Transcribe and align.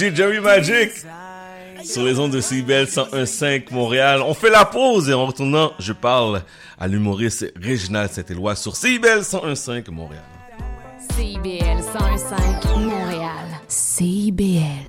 DJ 0.00 0.14
Jerry 0.14 0.40
Magic. 0.40 0.92
Sur 1.84 2.04
les 2.04 2.18
ondes 2.18 2.30
de 2.30 2.40
CBL 2.40 2.86
101.5 2.86 3.70
Montréal. 3.70 4.22
On 4.22 4.32
fait 4.32 4.48
la 4.48 4.64
pause 4.64 5.10
et 5.10 5.12
en 5.12 5.26
retournant, 5.26 5.72
je 5.78 5.92
parle 5.92 6.42
à 6.78 6.88
l'humoriste 6.88 7.52
Réginald 7.54 8.10
Saint-Éloi 8.10 8.56
sur 8.56 8.76
CBL 8.76 9.20
101.5 9.20 9.90
Montréal. 9.90 10.24
CIBL 11.14 11.82
101.5 11.82 12.78
Montréal. 12.78 13.46
CIBL. 13.68 14.88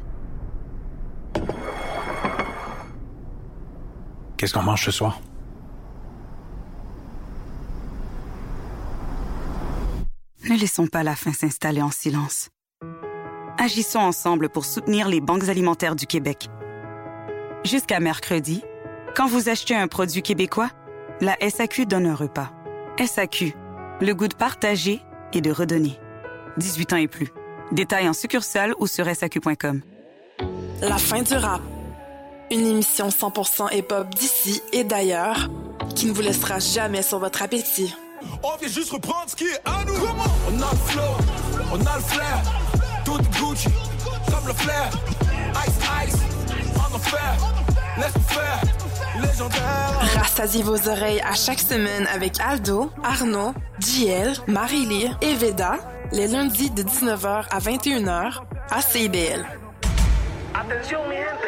Qu'est-ce 4.37 4.53
qu'on 4.53 4.63
mange 4.63 4.85
ce 4.85 4.91
soir? 4.91 5.19
Ne 10.49 10.57
laissons 10.57 10.87
pas 10.87 11.03
la 11.03 11.17
faim 11.17 11.33
s'installer 11.33 11.81
en 11.81 11.91
silence. 11.91 12.49
Agissons 13.63 13.99
ensemble 13.99 14.49
pour 14.49 14.65
soutenir 14.65 15.07
les 15.07 15.21
banques 15.21 15.47
alimentaires 15.47 15.95
du 15.95 16.07
Québec. 16.07 16.49
Jusqu'à 17.63 17.99
mercredi, 17.99 18.63
quand 19.15 19.27
vous 19.27 19.49
achetez 19.49 19.75
un 19.75 19.87
produit 19.87 20.23
québécois, 20.23 20.71
la 21.19 21.37
SAQ 21.47 21.85
donne 21.85 22.07
un 22.07 22.15
repas. 22.15 22.49
SAQ, 22.97 23.53
le 23.99 24.13
goût 24.15 24.27
de 24.27 24.33
partager 24.33 25.03
et 25.33 25.41
de 25.41 25.51
redonner. 25.51 25.99
18 26.57 26.93
ans 26.93 26.97
et 26.97 27.07
plus. 27.07 27.31
Détails 27.71 28.09
en 28.09 28.13
succursale 28.13 28.73
ou 28.79 28.87
sur 28.87 29.05
SAQ.com. 29.05 29.81
La 30.81 30.97
fin 30.97 31.21
du 31.21 31.35
rap. 31.35 31.61
Une 32.49 32.65
émission 32.65 33.09
100% 33.09 33.77
hip-hop 33.77 34.09
d'ici 34.15 34.63
et 34.73 34.83
d'ailleurs 34.83 35.51
qui 35.95 36.07
ne 36.07 36.13
vous 36.13 36.21
laissera 36.21 36.57
jamais 36.57 37.03
sur 37.03 37.19
votre 37.19 37.43
appétit. 37.43 37.95
On 38.41 38.57
vient 38.57 38.67
juste 38.67 38.89
reprendre 38.89 39.29
ce 39.29 39.35
qui 39.35 39.43
est 39.43 39.61
à 39.65 39.85
nous. 39.85 39.93
On 39.93 40.61
a 40.63 40.71
le 40.71 40.77
flow, 40.77 41.01
on 41.73 41.85
a 41.85 41.95
le 41.97 42.01
flair. 42.01 42.70
Tout 43.05 43.17
Gucci, 43.17 43.69
comme 44.29 44.47
le 44.47 44.53
flair. 44.53 44.89
Ice, 45.67 45.79
ice, 46.07 46.19
on 46.75 46.95
enfer. 46.95 47.35
Laisse 47.97 48.13
faire, 48.27 48.61
légendaire. 49.21 50.19
Rassasiez 50.19 50.63
vos 50.63 50.87
oreilles 50.87 51.21
à 51.21 51.33
chaque 51.33 51.59
semaine 51.59 52.07
avec 52.13 52.39
Aldo, 52.39 52.91
Arnaud, 53.03 53.53
JL, 53.79 54.33
Marie-Lee 54.47 55.11
et 55.21 55.35
Veda, 55.35 55.77
les 56.11 56.27
lundis 56.27 56.69
de 56.69 56.83
19h 56.83 57.45
à 57.49 57.59
21h 57.59 58.41
à 58.69 58.81
CIBL. 58.81 59.45
Atención 60.53 61.07
mi 61.07 61.15
gente, 61.15 61.47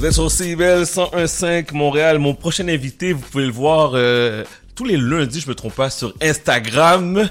Vous 0.00 0.06
êtes 0.06 0.12
sur 0.14 0.30
CBL 0.30 0.84
101.5 0.84 1.74
Montréal. 1.74 2.18
Mon 2.18 2.32
prochain 2.34 2.66
invité, 2.68 3.12
vous 3.12 3.20
pouvez 3.20 3.44
le 3.44 3.52
voir 3.52 3.90
euh, 3.92 4.44
tous 4.74 4.86
les 4.86 4.96
lundis, 4.96 5.40
je 5.42 5.48
me 5.50 5.54
trompe 5.54 5.74
pas, 5.74 5.90
sur 5.90 6.14
Instagram. 6.22 7.28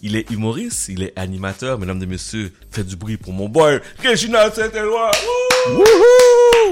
Il 0.00 0.16
est 0.16 0.30
humoriste, 0.30 0.88
il 0.88 1.02
est 1.02 1.12
animateur. 1.16 1.78
Mesdames 1.78 2.02
et 2.02 2.06
messieurs, 2.06 2.50
faites 2.70 2.86
du 2.86 2.96
bruit 2.96 3.18
pour 3.18 3.34
mon 3.34 3.46
boy, 3.50 3.80
Réginald 3.98 4.54
Saint-Éloi. 4.54 5.10
Wouh! 5.70 5.84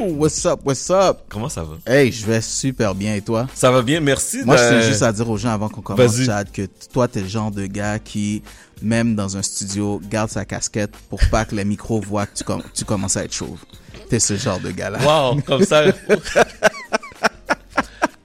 Woohoo! 0.06 0.14
What's 0.16 0.42
up, 0.46 0.60
what's 0.64 0.88
up? 0.88 1.18
Comment 1.28 1.50
ça 1.50 1.64
va? 1.64 1.76
Hey, 1.86 2.10
je 2.12 2.24
vais 2.24 2.40
super 2.40 2.94
bien 2.94 3.14
et 3.14 3.20
toi? 3.20 3.46
Ça 3.52 3.70
va 3.70 3.82
bien, 3.82 4.00
merci. 4.00 4.38
Moi, 4.42 4.56
de- 4.56 4.62
je 4.62 4.68
tiens 4.68 4.80
juste 4.88 5.02
à 5.02 5.12
dire 5.12 5.28
aux 5.28 5.36
gens 5.36 5.50
avant 5.50 5.68
qu'on 5.68 5.82
commence. 5.82 6.16
Chad, 6.24 6.50
que 6.50 6.62
toi, 6.90 7.08
t'es 7.08 7.20
le 7.20 7.28
genre 7.28 7.50
de 7.50 7.66
gars 7.66 7.98
qui, 7.98 8.42
même 8.80 9.14
dans 9.14 9.36
un 9.36 9.42
studio, 9.42 10.00
garde 10.08 10.30
sa 10.30 10.46
casquette 10.46 10.92
pour 11.10 11.20
pas 11.30 11.44
que 11.44 11.54
les 11.54 11.66
micros 11.66 12.00
voient 12.00 12.24
que 12.24 12.38
tu, 12.38 12.44
com- 12.44 12.62
tu 12.72 12.86
commences 12.86 13.18
à 13.18 13.24
être 13.24 13.34
chauve. 13.34 13.58
T'es 14.08 14.20
ce 14.20 14.36
genre 14.36 14.60
de 14.60 14.70
gars-là. 14.70 14.98
Wow, 15.30 15.40
comme 15.42 15.64
ça. 15.64 15.84
tu 15.92 15.98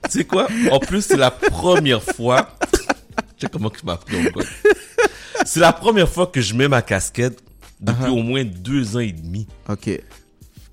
sais 0.08 0.24
quoi? 0.24 0.46
En 0.70 0.78
plus, 0.78 1.02
c'est 1.02 1.16
la 1.16 1.30
première 1.30 2.02
fois. 2.02 2.48
Je 3.36 3.46
sais 3.46 3.50
comment. 3.50 3.70
C'est 5.44 5.60
la 5.60 5.72
première 5.72 6.08
fois 6.08 6.28
que 6.28 6.40
je 6.40 6.54
mets 6.54 6.68
ma 6.68 6.82
casquette 6.82 7.40
depuis 7.80 8.04
Uh-huh. 8.04 8.10
au 8.20 8.22
moins 8.22 8.44
deux 8.44 8.96
ans 8.96 9.00
et 9.00 9.10
demi. 9.10 9.48
Ok. 9.68 9.90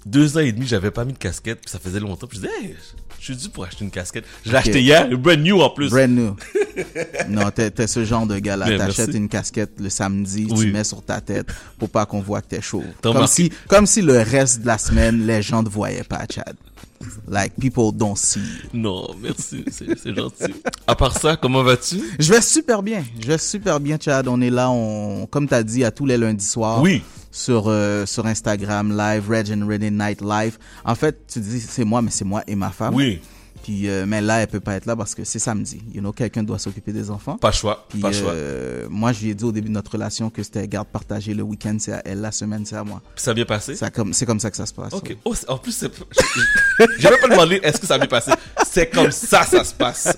Deux 0.05 0.37
ans 0.37 0.41
et 0.41 0.51
demi, 0.51 0.67
j'avais 0.67 0.91
pas 0.91 1.03
mis 1.05 1.13
de 1.13 1.17
casquette, 1.17 1.61
puis 1.61 1.71
ça 1.71 1.79
faisait 1.79 1.99
longtemps. 1.99 2.27
Puis 2.27 2.37
je 2.37 2.43
disais, 2.45 2.53
hey, 2.61 2.75
je 3.19 3.25
suis 3.25 3.35
dû 3.35 3.49
pour 3.49 3.65
acheter 3.65 3.83
une 3.83 3.91
casquette. 3.91 4.25
Je 4.45 4.51
l'ai 4.51 4.57
acheté 4.57 4.81
hier, 4.81 5.07
brand 5.17 5.39
new 5.39 5.59
en 5.61 5.69
plus. 5.69 5.89
Brand 5.89 6.09
new. 6.09 6.35
non, 7.29 7.49
t'es, 7.51 7.69
t'es 7.71 7.87
ce 7.87 8.05
genre 8.05 8.25
de 8.25 8.39
gars-là. 8.39 8.65
Mais 8.67 8.77
T'achètes 8.77 9.13
une 9.13 9.27
casquette 9.29 9.71
le 9.79 9.89
samedi, 9.89 10.47
Oui. 10.49 10.65
tu 10.67 10.71
mets 10.71 10.83
sur 10.83 11.01
ta 11.03 11.19
tête 11.21 11.47
pour 11.77 11.89
pas 11.89 12.05
qu'on 12.05 12.21
voit 12.21 12.41
que 12.41 12.47
t'es. 12.47 12.59
T'as 12.59 12.69
Comme 13.01 13.17
remarqué- 13.17 13.27
si, 13.27 13.51
comme 13.67 13.85
si 13.85 14.01
le 14.01 14.19
reste 14.19 14.61
de 14.61 14.67
la 14.67 14.77
semaine, 14.77 15.25
les 15.25 15.41
gens 15.41 15.63
te 15.63 15.69
voyaient 15.69 16.03
pas, 16.03 16.25
Chad. 16.33 16.55
Like, 17.29 17.53
people 17.59 17.91
don't 17.93 18.15
see. 18.17 18.41
Non, 18.73 19.07
merci, 19.21 19.63
c'est 19.71 19.97
c'est 19.97 20.13
gentil. 20.13 20.53
À 20.85 20.95
part 20.95 21.17
ça, 21.17 21.37
comment 21.37 21.63
vas-tu? 21.63 22.01
Je 22.19 22.33
vais 22.33 22.41
super 22.41 22.83
bien. 22.83 23.03
Je 23.21 23.27
vais 23.27 23.37
super 23.37 23.79
bien, 23.79 23.97
Chad. 23.99 24.27
On 24.27 24.41
est 24.41 24.49
là, 24.49 24.69
on, 24.69 25.25
comme 25.27 25.47
t'as 25.47 25.63
dit, 25.63 25.85
à 25.85 25.91
tous 25.91 26.05
les 26.05 26.17
lundis 26.17 26.43
soirs. 26.45 26.81
Oui. 26.81 27.01
Sur, 27.31 27.65
euh, 27.67 28.05
sur 28.07 28.25
Instagram 28.25 28.95
live, 28.97 29.29
Reg 29.29 29.51
and 29.51 29.67
René 29.67 29.91
Night 29.91 30.21
live. 30.21 30.57
En 30.83 30.95
fait, 30.95 31.27
tu 31.27 31.39
dis 31.39 31.59
c'est 31.61 31.85
moi, 31.85 32.01
mais 32.01 32.09
c'est 32.11 32.25
moi 32.25 32.43
et 32.47 32.55
ma 32.55 32.71
femme. 32.71 32.95
Oui, 32.95 33.21
Puis, 33.61 33.87
euh, 33.87 34.05
mais 34.07 34.19
là, 34.19 34.39
elle 34.41 34.47
peut 34.47 34.59
pas 34.59 34.73
être 34.75 34.87
là 34.87 34.95
parce 34.95 35.13
que 35.13 35.23
c'est 35.23 35.37
samedi. 35.37 35.79
You 35.93 35.99
know, 36.01 36.11
quelqu'un 36.11 36.41
doit 36.41 36.57
s'occuper 36.57 36.91
des 36.91 37.11
enfants. 37.11 37.37
pas 37.37 37.51
choix, 37.51 37.85
Puis, 37.87 37.99
pas 37.99 38.11
choix. 38.11 38.31
euh, 38.31 38.87
moi, 38.89 39.11
je 39.11 39.21
lui 39.21 39.29
ai 39.29 39.35
dit 39.35 39.43
au 39.43 39.51
début 39.51 39.67
de 39.67 39.73
notre 39.73 39.91
relation 39.91 40.31
que 40.31 40.41
c'était 40.41 40.67
garde 40.67 40.87
partagée. 40.87 41.35
Le 41.35 41.43
week-end, 41.43 41.77
c'est 41.79 41.93
à 41.93 42.01
elle, 42.03 42.21
la 42.21 42.31
semaine, 42.31 42.65
c'est 42.65 42.77
à 42.77 42.83
moi. 42.83 42.99
Puis 43.13 43.23
ça 43.23 43.29
a 43.31 43.33
bien 43.35 43.45
passé? 43.45 43.75
Ça 43.75 43.91
comme, 43.91 44.11
c'est 44.13 44.25
comme 44.25 44.39
ça 44.39 44.49
que 44.49 44.57
ça 44.57 44.65
se 44.65 44.73
passe. 44.73 44.93
Ok. 44.93 45.15
Oh, 45.23 45.35
en 45.49 45.57
plus, 45.59 45.71
c'est. 45.73 45.91
J'avais 46.97 47.17
pas 47.19 47.27
demandé 47.27 47.59
est-ce 47.61 47.79
que 47.79 47.85
ça 47.85 47.95
a 47.95 47.97
bien 47.99 48.07
passé. 48.07 48.31
C'est 48.67 48.89
comme 48.89 49.11
ça, 49.11 49.43
ça 49.43 49.63
se 49.63 49.73
passe. 49.75 50.17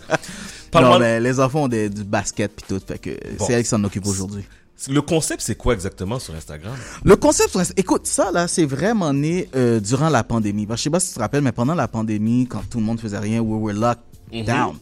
Non, 0.73 0.97
mais 0.99 1.19
les 1.19 1.37
enfants 1.41 1.63
ont 1.63 1.67
des, 1.67 1.89
du 1.89 2.05
basket 2.05 2.53
puis 2.55 2.65
tout. 2.69 2.81
Fait 2.87 2.97
que 2.99 3.09
Bon. 3.37 3.45
c'est 3.45 3.53
elle 3.53 3.63
qui 3.63 3.69
s'en 3.69 3.83
occupe 3.83 4.05
aujourd'hui. 4.07 4.45
Le 4.89 5.01
concept, 5.01 5.41
c'est 5.41 5.55
quoi 5.55 5.73
exactement 5.73 6.17
sur 6.19 6.33
Instagram? 6.33 6.73
Le 7.03 7.15
concept, 7.15 7.55
écoute, 7.77 8.07
ça 8.07 8.31
là, 8.31 8.47
c'est 8.47 8.65
vraiment 8.65 9.13
né 9.13 9.47
euh, 9.55 9.79
durant 9.79 10.09
la 10.09 10.23
pandémie. 10.23 10.65
Que 10.65 10.75
je 10.75 10.81
sais 10.83 10.89
pas 10.89 10.99
si 10.99 11.09
tu 11.09 11.15
te 11.15 11.19
rappelles, 11.19 11.43
mais 11.43 11.51
pendant 11.51 11.75
la 11.75 11.87
pandémie, 11.87 12.47
quand 12.47 12.61
tout 12.69 12.79
le 12.79 12.85
monde 12.85 12.99
faisait 12.99 13.19
rien, 13.19 13.41
we 13.41 13.61
were 13.61 13.73
locked 13.79 14.03
Mhm. 14.31 14.45
down. 14.45 14.75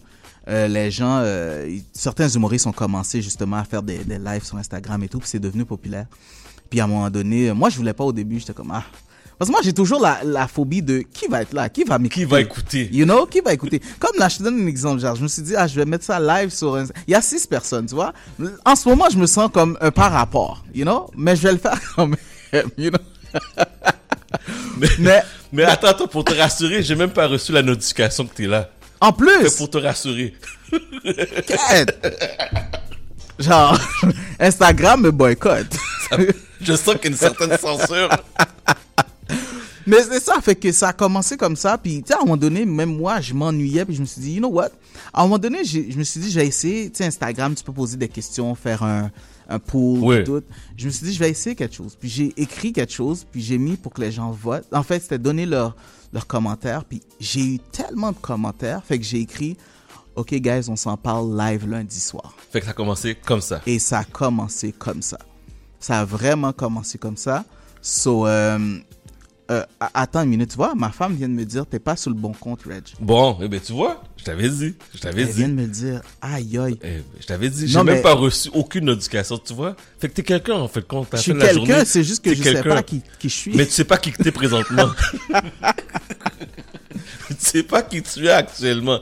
Euh, 0.48 0.68
les 0.68 0.90
gens, 0.90 1.20
euh, 1.24 1.78
certains 1.94 2.30
humoristes 2.30 2.66
ont 2.68 2.72
commencé 2.72 3.22
justement 3.22 3.58
à 3.58 3.64
faire 3.64 3.84
des, 3.84 4.00
des 4.00 4.18
lives 4.18 4.44
sur 4.44 4.58
Instagram 4.58 5.04
et 5.04 5.10
tout, 5.10 5.20
puis 5.20 5.28
c'est 5.28 5.40
devenu 5.40 5.66
populaire. 5.66 6.06
Puis 6.70 6.80
à 6.80 6.86
un 6.86 6.88
moment 6.88 7.10
donné, 7.10 7.52
moi 7.54 7.70
je 7.70 7.78
voulais 7.78 7.94
pas 7.94 8.04
au 8.04 8.14
début, 8.14 8.40
j'étais 8.40 8.54
comme 8.54 8.72
ah. 8.72 8.84
Parce 9.40 9.50
que 9.50 9.54
moi 9.54 9.62
j'ai 9.64 9.72
toujours 9.74 10.02
la, 10.02 10.20
la 10.24 10.48
phobie 10.48 10.82
de 10.82 11.00
qui 11.00 11.28
va 11.28 11.42
être 11.42 11.54
là, 11.54 11.70
qui 11.70 11.86
va 11.86 11.98
m'écouter. 11.98 12.22
Qui 12.22 12.30
va 12.30 12.42
écouter? 12.42 12.90
You 12.92 13.06
know, 13.06 13.26
qui 13.26 13.40
va 13.40 13.54
écouter. 13.54 13.82
Comme 14.00 14.12
là, 14.20 14.28
je 14.30 14.38
te 14.38 14.44
donne 14.44 14.62
un 14.62 14.68
exemple, 14.68 15.00
genre, 15.02 15.16
je 15.16 15.24
me 15.24 15.28
suis 15.30 15.42
dit, 15.42 15.56
ah, 15.56 15.66
je 15.66 15.76
vais 15.76 15.86
mettre 15.86 16.04
ça 16.04 16.20
live 16.20 16.50
sur 16.50 16.76
Insta- 16.76 16.92
Il 17.08 17.12
y 17.12 17.16
a 17.16 17.22
six 17.22 17.48
personnes, 17.48 17.86
tu 17.86 17.96
vois. 17.96 18.12
En 18.66 18.76
ce 18.76 18.88
moment, 18.90 19.06
je 19.10 19.18
me 19.18 19.26
sens 19.28 19.50
comme 19.52 19.78
un 19.80 19.92
par 19.92 20.12
rapport, 20.12 20.64
you 20.76 20.84
know, 20.84 21.10
mais 21.16 21.36
je 21.38 21.42
vais 21.44 21.54
le 21.54 21.58
faire 21.58 21.80
quand 21.96 22.08
même, 22.08 22.66
you 22.78 22.92
know. 22.92 23.00
Mais, 24.78 24.88
Mais, 25.00 25.22
mais 25.52 25.64
attends, 25.64 25.88
attends, 25.88 26.08
pour 26.08 26.24
te 26.24 26.34
rassurer, 26.34 26.82
j'ai 26.84 26.96
même 26.96 27.10
pas 27.12 27.28
reçu 27.28 27.52
la 27.52 27.62
notification 27.64 28.26
que 28.28 28.34
t'es 28.36 28.46
là. 28.48 28.70
en 29.02 29.12
plus, 29.12 29.30
C'est 29.48 29.58
pour 29.58 29.70
te 29.70 29.78
rassurer. 29.78 30.34
genre, 33.40 33.78
Instagram 34.40 35.02
me 35.02 35.12
boycotte. 35.12 35.76
Je 36.62 36.74
sens 36.76 36.96
qu'il 36.96 37.04
y 37.04 37.08
a 37.08 37.10
une 37.12 37.16
certaine 37.18 37.58
censure. 37.58 38.10
Mais 39.90 40.04
c'est 40.04 40.20
ça, 40.20 40.40
fait 40.42 40.56
que 40.56 40.72
ça 40.72 40.90
a 40.90 40.94
commencé 40.94 41.36
comme 41.38 41.56
ça, 41.56 41.78
puis 41.78 42.02
tu 42.02 42.08
sais, 42.08 42.14
à 42.14 42.18
un 42.18 42.22
moment 42.22 42.38
donné, 42.38 42.66
même 42.66 42.96
moi, 42.96 43.22
je 43.22 43.34
m'ennuyais, 43.34 43.86
puis 43.86 43.96
je 43.96 44.02
me 44.02 44.06
suis 44.06 44.22
dit, 44.22 44.34
you 44.34 44.40
know 44.40 44.50
what? 44.50 44.70
À 45.14 45.22
un 45.22 45.24
moment 45.24 45.40
donné, 45.40 45.64
je 45.64 45.98
me 45.98 46.04
suis 46.04 46.20
dit, 46.20 46.32
je 46.32 46.40
vais 46.40 46.48
essayer, 46.48 46.90
tu 46.90 46.98
sais, 46.98 47.06
Instagram, 47.06 47.56
tu 47.56 47.64
peux 47.64 47.74
poser 47.74 47.98
des 47.98 48.08
questions, 48.08 48.54
faire 48.56 48.84
un, 48.84 49.10
un 49.48 49.60
pool, 49.60 50.00
Ouais. 50.04 50.24
tout. 50.24 50.44
Je 50.78 50.86
me 50.86 50.92
suis 50.92 51.06
dit, 51.08 51.14
je 51.14 51.20
vais 51.20 51.32
essayer 51.32 51.56
quelque 51.56 51.76
chose. 51.76 51.96
Puis 52.00 52.08
j'ai 52.10 52.34
écrit 52.38 52.72
quelque 52.72 52.94
chose, 52.94 53.26
puis 53.32 53.42
j'ai 53.42 53.58
mis 53.58 53.78
pour 53.78 53.92
que 53.94 54.02
les 54.02 54.12
gens 54.12 54.32
votent. 54.32 54.68
En 54.72 54.84
fait, 54.84 55.00
c'était 55.02 55.18
donner 55.18 55.46
leurs 55.46 55.76
leurs 56.12 56.26
commentaires, 56.28 56.86
puis 56.86 57.02
j'ai 57.20 57.42
eu 57.42 57.60
tellement 57.72 58.12
de 58.12 58.18
commentaires, 58.18 58.84
fait 58.84 58.98
que 58.98 59.06
j'ai 59.06 59.20
écrit, 59.20 59.58
OK, 60.16 60.34
guys, 60.34 60.68
on 60.68 60.76
s'en 60.76 60.98
parle 60.98 61.38
live 61.38 61.68
lundi 61.70 62.00
soir. 62.00 62.34
Fait 62.52 62.60
que 62.60 62.66
ça 62.66 62.72
a 62.72 62.74
commencé 62.74 63.16
comme 63.26 63.42
ça. 63.42 63.62
Et 63.68 63.78
ça 63.80 64.00
a 64.00 64.04
commencé 64.04 64.72
comme 64.72 65.02
ça. 65.04 65.20
Ça 65.80 66.00
a 66.00 66.06
vraiment 66.06 66.52
commencé 66.52 66.98
comme 66.98 67.16
ça. 67.16 67.46
So, 67.82 68.26
euh, 68.28 68.80
euh, 69.52 69.64
attends 69.94 70.22
une 70.24 70.30
minute, 70.30 70.52
tu 70.52 70.56
vois, 70.58 70.76
ma 70.76 70.90
femme 70.92 71.16
vient 71.16 71.28
de 71.28 71.34
me 71.34 71.44
dire, 71.46 71.66
t'es 71.66 71.80
pas 71.80 71.96
sur 71.96 72.12
le 72.12 72.16
bon 72.16 72.34
compte, 72.34 72.62
Reg. 72.64 72.84
Bon, 73.00 73.38
eh 73.42 73.48
ben 73.48 73.60
tu 73.60 73.74
vois, 73.74 74.04
je 74.18 74.24
t'avais 74.24 74.48
dit, 74.50 74.76
je 74.94 75.00
t'avais 75.00 75.24
Elle 75.24 75.28
dit. 75.30 75.34
vient 75.34 75.48
de 75.50 75.54
me 75.54 75.62
le 75.64 75.68
dire, 75.68 76.02
aïe, 76.22 76.58
aïe. 76.58 76.78
Eh 76.84 76.86
ben, 76.88 77.04
je 77.20 77.26
t'avais 77.26 77.50
dit, 77.50 77.68
j'ai 77.68 77.78
Non, 77.78 77.84
même 77.84 77.96
mais- 77.96 78.02
pas 78.02 78.14
reçu 78.14 78.50
aucune 78.54 78.90
éducation, 78.90 79.38
tu 79.40 79.54
vois. 79.54 79.76
Fait 80.00 80.08
que 80.10 80.14
t'es 80.14 80.24
quelqu'un, 80.24 80.54
en 80.56 80.68
fait, 80.68 80.84
quand 80.88 81.04
t'as 81.06 81.18
Je 81.18 81.24
fait 81.24 81.32
suis 81.32 81.40
la 81.40 81.48
quelqu'un, 81.48 81.66
journée. 81.74 81.86
c'est 81.86 82.04
juste 82.04 82.24
que 82.24 82.34
je 82.34 82.44
sais 82.44 82.54
quelqu'un. 82.54 82.70
pas 82.76 82.84
qui, 82.84 83.02
qui 83.20 83.28
je 83.30 83.34
suis. 83.34 83.56
Mais 83.56 83.66
tu 83.66 83.72
sais 83.72 83.86
pas 83.86 83.98
qui 83.98 84.12
t'es 84.12 84.32
présentement. 84.32 84.90
tu 87.30 87.36
sais 87.40 87.64
pas 87.64 87.82
qui 87.82 88.02
tu 88.02 88.26
es 88.26 88.32
actuellement. 88.32 89.00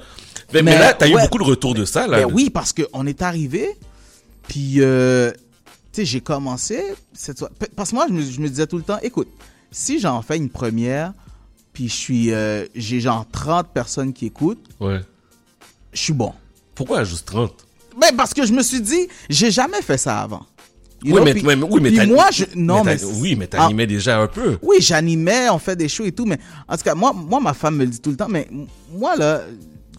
Mais, 0.54 0.62
mais 0.62 0.72
Mais 0.74 0.80
là, 0.80 0.94
t'as 0.94 1.08
eu 1.10 1.16
ouais. 1.16 1.22
beaucoup 1.24 1.40
de 1.40 1.44
retours 1.44 1.74
de 1.74 1.84
ça, 1.86 2.08
là. 2.08 2.20
Ben 2.26 2.34
oui, 2.34 2.50
parce 2.50 2.74
qu'on 2.74 3.06
est 3.06 3.22
arrivé, 3.22 3.70
puis, 4.48 4.76
euh, 4.78 5.32
tu 5.92 6.02
sais, 6.02 6.06
j'ai 6.06 6.22
commencé, 6.22 6.82
cette 7.14 7.40
fois- 7.40 7.50
parce 7.76 7.90
que 7.90 7.96
moi, 7.96 8.06
je 8.08 8.14
me, 8.14 8.22
je 8.22 8.40
me 8.40 8.48
disais 8.48 8.66
tout 8.68 8.78
le 8.78 8.84
temps, 8.84 9.00
écoute, 9.02 9.28
si 9.78 10.00
j'en 10.00 10.22
fais 10.24 10.38
une 10.38 10.50
première, 10.50 11.14
puis 11.74 11.88
je 11.88 11.94
suis, 11.94 12.34
euh, 12.34 12.66
j'ai 12.76 13.00
genre 13.00 13.26
30 13.32 13.68
personnes 13.74 14.12
qui 14.12 14.26
écoutent, 14.26 14.64
Ouais. 14.80 15.02
je 15.94 16.00
suis 16.02 16.14
bon. 16.14 16.34
Pourquoi 16.74 17.04
juste 17.04 17.28
30? 17.28 17.54
Ben, 18.00 18.16
parce 18.16 18.34
que 18.34 18.46
je 18.46 18.54
me 18.54 18.64
suis 18.64 18.82
dit, 18.82 19.08
j'ai 19.30 19.52
jamais 19.52 19.82
fait 19.84 19.98
ça 19.98 20.22
avant. 20.22 20.46
You 21.04 21.14
Oui, 21.14 21.18
know, 21.18 21.24
mais, 21.26 21.34
puis- 21.36 21.44
mais- 21.44 21.54
oui, 21.56 21.80
mais 21.80 21.90
puis 21.90 21.98
t'as- 22.00 22.06
moi, 22.08 22.26
je, 22.32 22.46
non, 22.56 22.84
mais, 22.84 22.98
t'as- 22.98 23.06
oui, 23.06 23.36
mais 23.36 23.48
Ah, 23.54 23.58
t'animais 23.58 23.86
déjà 23.86 24.20
un 24.20 24.28
peu. 24.28 24.58
Oui, 24.64 24.78
j'animais, 24.80 25.48
on 25.50 25.60
fait 25.60 25.76
des 25.76 25.88
shows 25.88 26.06
et 26.06 26.12
tout, 26.12 26.26
mais 26.26 26.40
en 26.68 26.76
tout 26.76 26.84
cas, 26.84 26.96
moi, 26.96 27.14
moi 27.14 27.40
ma 27.40 27.54
femme 27.54 27.76
me 27.76 27.86
le 27.86 27.92
dit 27.92 28.00
tout 28.00 28.10
le 28.10 28.18
temps, 28.18 28.28
mais 28.30 28.48
moi, 28.92 29.16
là, 29.16 29.42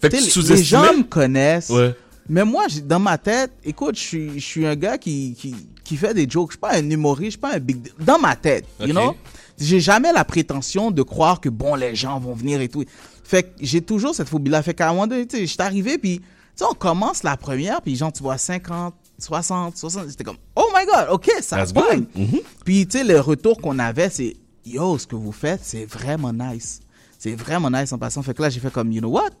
Fait 0.01 0.09
que 0.09 0.17
tu 0.17 0.23
sais, 0.23 0.29
tu 0.29 0.41
les- 0.53 0.61
gens 0.63 0.93
me 0.93 1.03
connaissent, 1.03 1.69
Ouais. 1.69 1.95
Mais 2.29 2.45
moi, 2.45 2.65
dans 2.85 2.99
ma 2.99 3.17
tête, 3.17 3.51
écoute, 3.63 3.95
je 3.95 4.01
suis, 4.01 4.39
je 4.39 4.45
suis 4.45 4.65
un 4.65 4.75
gars 4.75 4.97
qui, 4.97 5.35
qui, 5.37 5.55
qui 5.83 5.97
fait 5.97 6.13
des 6.13 6.29
jokes, 6.29 6.51
je 6.51 6.53
suis 6.53 6.59
pas 6.59 6.75
un 6.75 6.89
humoriste, 6.89 7.25
je 7.25 7.29
suis 7.31 7.39
pas 7.39 7.55
un 7.55 7.59
big... 7.59 7.91
Dans 7.99 8.19
ma 8.19 8.35
tête, 8.35 8.65
you 8.79 8.85
Ok. 8.87 8.91
know? 8.91 9.15
J'ai 9.57 9.79
jamais 9.81 10.13
la 10.13 10.23
prétention 10.23 10.89
de 10.91 11.01
croire 11.03 11.41
que, 11.41 11.49
bon, 11.49 11.75
les 11.75 11.93
gens 11.95 12.17
vont 12.19 12.33
venir 12.33 12.61
et 12.61 12.69
tout. 12.69 12.85
Fait 13.23 13.43
que 13.43 13.49
j'ai 13.59 13.81
toujours 13.81 14.15
cette 14.15 14.29
phobie-là. 14.29 14.63
Fait 14.63 14.73
qu'à 14.73 14.89
un 14.89 14.93
moment 14.93 15.07
donné, 15.07 15.27
tu 15.27 15.35
sais, 15.35 15.41
je 15.41 15.47
suis 15.51 15.61
arrivé, 15.61 15.97
puis, 15.97 16.19
tu 16.19 16.25
sais, 16.55 16.65
on 16.69 16.73
commence 16.73 17.23
la 17.23 17.35
première, 17.35 17.81
puis 17.81 17.95
genre, 17.97 18.13
tu 18.13 18.23
vois 18.23 18.37
50, 18.37 18.93
60, 19.17 19.75
60, 19.75 20.07
j'étais 20.09 20.23
comme, 20.23 20.37
oh 20.55 20.65
my 20.73 20.85
God, 20.85 21.07
OK, 21.11 21.29
ça 21.41 21.57
That's 21.57 21.73
pogne. 21.73 22.05
good. 22.05 22.07
Mhm. 22.15 22.39
Puis, 22.63 22.87
tu 22.87 22.99
sais, 22.99 23.03
le 23.03 23.19
retour 23.19 23.57
qu'on 23.59 23.79
avait, 23.79 24.09
c'est 24.09 24.37
Yo, 24.65 24.97
ce 24.97 25.07
que 25.07 25.15
vous 25.15 25.31
faites, 25.31 25.61
c'est 25.63 25.85
vraiment 25.85 26.31
nice. 26.31 26.79
C'est 27.17 27.33
vraiment 27.35 27.69
nice 27.71 27.91
en 27.91 27.97
passant. 27.97 28.21
Fait 28.23 28.33
que 28.33 28.41
là, 28.41 28.49
j'ai 28.49 28.59
fait 28.61 28.71
comme, 28.71 28.91
you 28.93 29.01
know 29.01 29.09
what? 29.09 29.31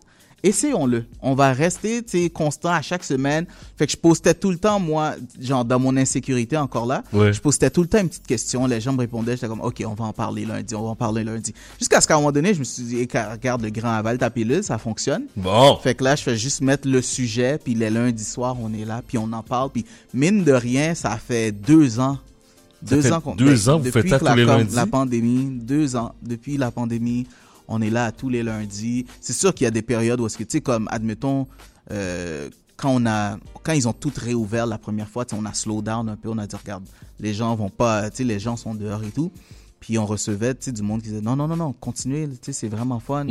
Essayons-le. 0.43 1.05
On 1.21 1.35
va 1.35 1.53
rester, 1.53 2.03
tu 2.03 2.23
sais, 2.23 2.29
constant 2.29 2.69
à 2.69 2.81
chaque 2.81 3.03
semaine. 3.03 3.45
Fait 3.77 3.85
que 3.85 3.91
je 3.91 3.97
postais 3.97 4.33
tout 4.33 4.51
le 4.51 4.57
temps, 4.57 4.79
moi, 4.79 5.15
genre, 5.39 5.65
dans 5.65 5.79
mon 5.79 5.95
insécurité 5.97 6.57
encore 6.57 6.85
là. 6.85 7.03
Ouais. 7.13 7.33
Je 7.33 7.41
postais 7.41 7.69
tout 7.69 7.81
le 7.81 7.87
temps 7.87 7.99
une 7.99 8.09
petite 8.09 8.27
question. 8.27 8.65
Les 8.67 8.81
gens 8.81 8.93
me 8.93 8.99
répondaient. 8.99 9.33
J'étais 9.33 9.47
comme, 9.47 9.61
OK, 9.61 9.83
on 9.85 9.93
va 9.93 10.05
en 10.05 10.13
parler 10.13 10.45
lundi. 10.45 10.75
On 10.75 10.83
va 10.83 10.89
en 10.89 10.95
parler 10.95 11.23
lundi. 11.23 11.53
Jusqu'à 11.77 12.01
ce 12.01 12.07
qu'à 12.07 12.15
un 12.15 12.17
moment 12.17 12.31
donné, 12.31 12.53
je 12.53 12.59
me 12.59 12.63
suis 12.63 12.83
dit, 12.83 12.97
Eh, 12.99 13.19
regarde 13.31 13.61
le 13.61 13.69
grand 13.69 13.91
aval, 13.91 14.17
ta 14.17 14.29
pilule, 14.29 14.63
ça 14.63 14.77
fonctionne. 14.77 15.23
Bon. 15.35 15.77
Fait 15.77 15.95
que 15.95 16.03
là, 16.03 16.15
je 16.15 16.23
fais 16.23 16.37
juste 16.37 16.61
mettre 16.61 16.87
le 16.87 17.01
sujet, 17.01 17.59
puis 17.63 17.73
les 17.73 17.89
lundis 17.89 18.23
soirs, 18.23 18.55
on 18.61 18.73
est 18.73 18.85
là, 18.85 19.01
puis 19.05 19.17
on 19.17 19.31
en 19.33 19.43
parle. 19.43 19.69
Puis 19.71 19.85
mine 20.13 20.43
de 20.43 20.53
rien, 20.53 20.95
ça 20.95 21.17
fait 21.17 21.51
deux 21.51 21.99
ans. 21.99 22.17
Deux 22.81 23.11
ans 23.11 23.19
qu'on 23.19 23.35
deux 23.35 23.67
ans, 23.67 23.77
vous 23.77 23.85
depuis 23.85 24.01
faites 24.01 24.11
ça 24.11 24.19
tous 24.19 24.35
les 24.35 24.45
lundis? 24.45 24.73
La 24.75 24.85
pandémie, 24.85 25.59
deux 25.59 25.95
ans. 25.95 26.13
Depuis 26.21 26.57
la 26.57 26.71
pandémie, 26.71 27.27
on 27.69 27.81
est 27.81 27.89
là 27.89 28.11
tous 28.11 28.29
les 28.29 28.43
lundis. 28.43 29.05
C'est 29.21 29.33
sûr 29.33 29.53
qu'il 29.53 29.65
y 29.65 29.67
a 29.67 29.71
des 29.71 29.83
périodes 29.83 30.19
où 30.19 30.25
est-ce 30.25 30.37
que, 30.37 30.43
tu 30.43 30.57
sais, 30.57 30.61
comme, 30.61 30.87
admettons, 30.91 31.47
euh, 31.91 32.49
quand 32.75 32.91
on 32.93 33.05
a, 33.05 33.37
quand 33.63 33.73
ils 33.73 33.87
ont 33.87 33.93
toutes 33.93 34.17
réouvert 34.17 34.65
la 34.65 34.77
première 34.77 35.07
fois, 35.07 35.23
tu 35.23 35.35
sais, 35.35 35.41
on 35.41 35.45
a 35.45 35.53
slow 35.53 35.81
down 35.81 36.09
un 36.09 36.15
peu, 36.15 36.29
on 36.29 36.37
a 36.37 36.47
dit, 36.47 36.55
regarde, 36.55 36.83
les 37.19 37.33
gens 37.33 37.55
vont 37.55 37.69
pas, 37.69 38.09
tu 38.09 38.17
sais, 38.17 38.23
les 38.23 38.39
gens 38.39 38.57
sont 38.57 38.73
dehors 38.73 39.03
et 39.03 39.11
tout. 39.11 39.31
Puis 39.79 39.97
on 39.97 40.05
recevait, 40.05 40.55
tu 40.55 40.65
sais, 40.65 40.71
du 40.71 40.81
monde 40.81 41.01
qui 41.01 41.09
disait, 41.09 41.21
non, 41.21 41.35
non, 41.35 41.47
non, 41.47 41.55
non, 41.55 41.73
continuez, 41.73 42.27
tu 42.27 42.37
sais, 42.41 42.53
c'est 42.53 42.67
vraiment 42.67 42.99
fun. 42.99 43.25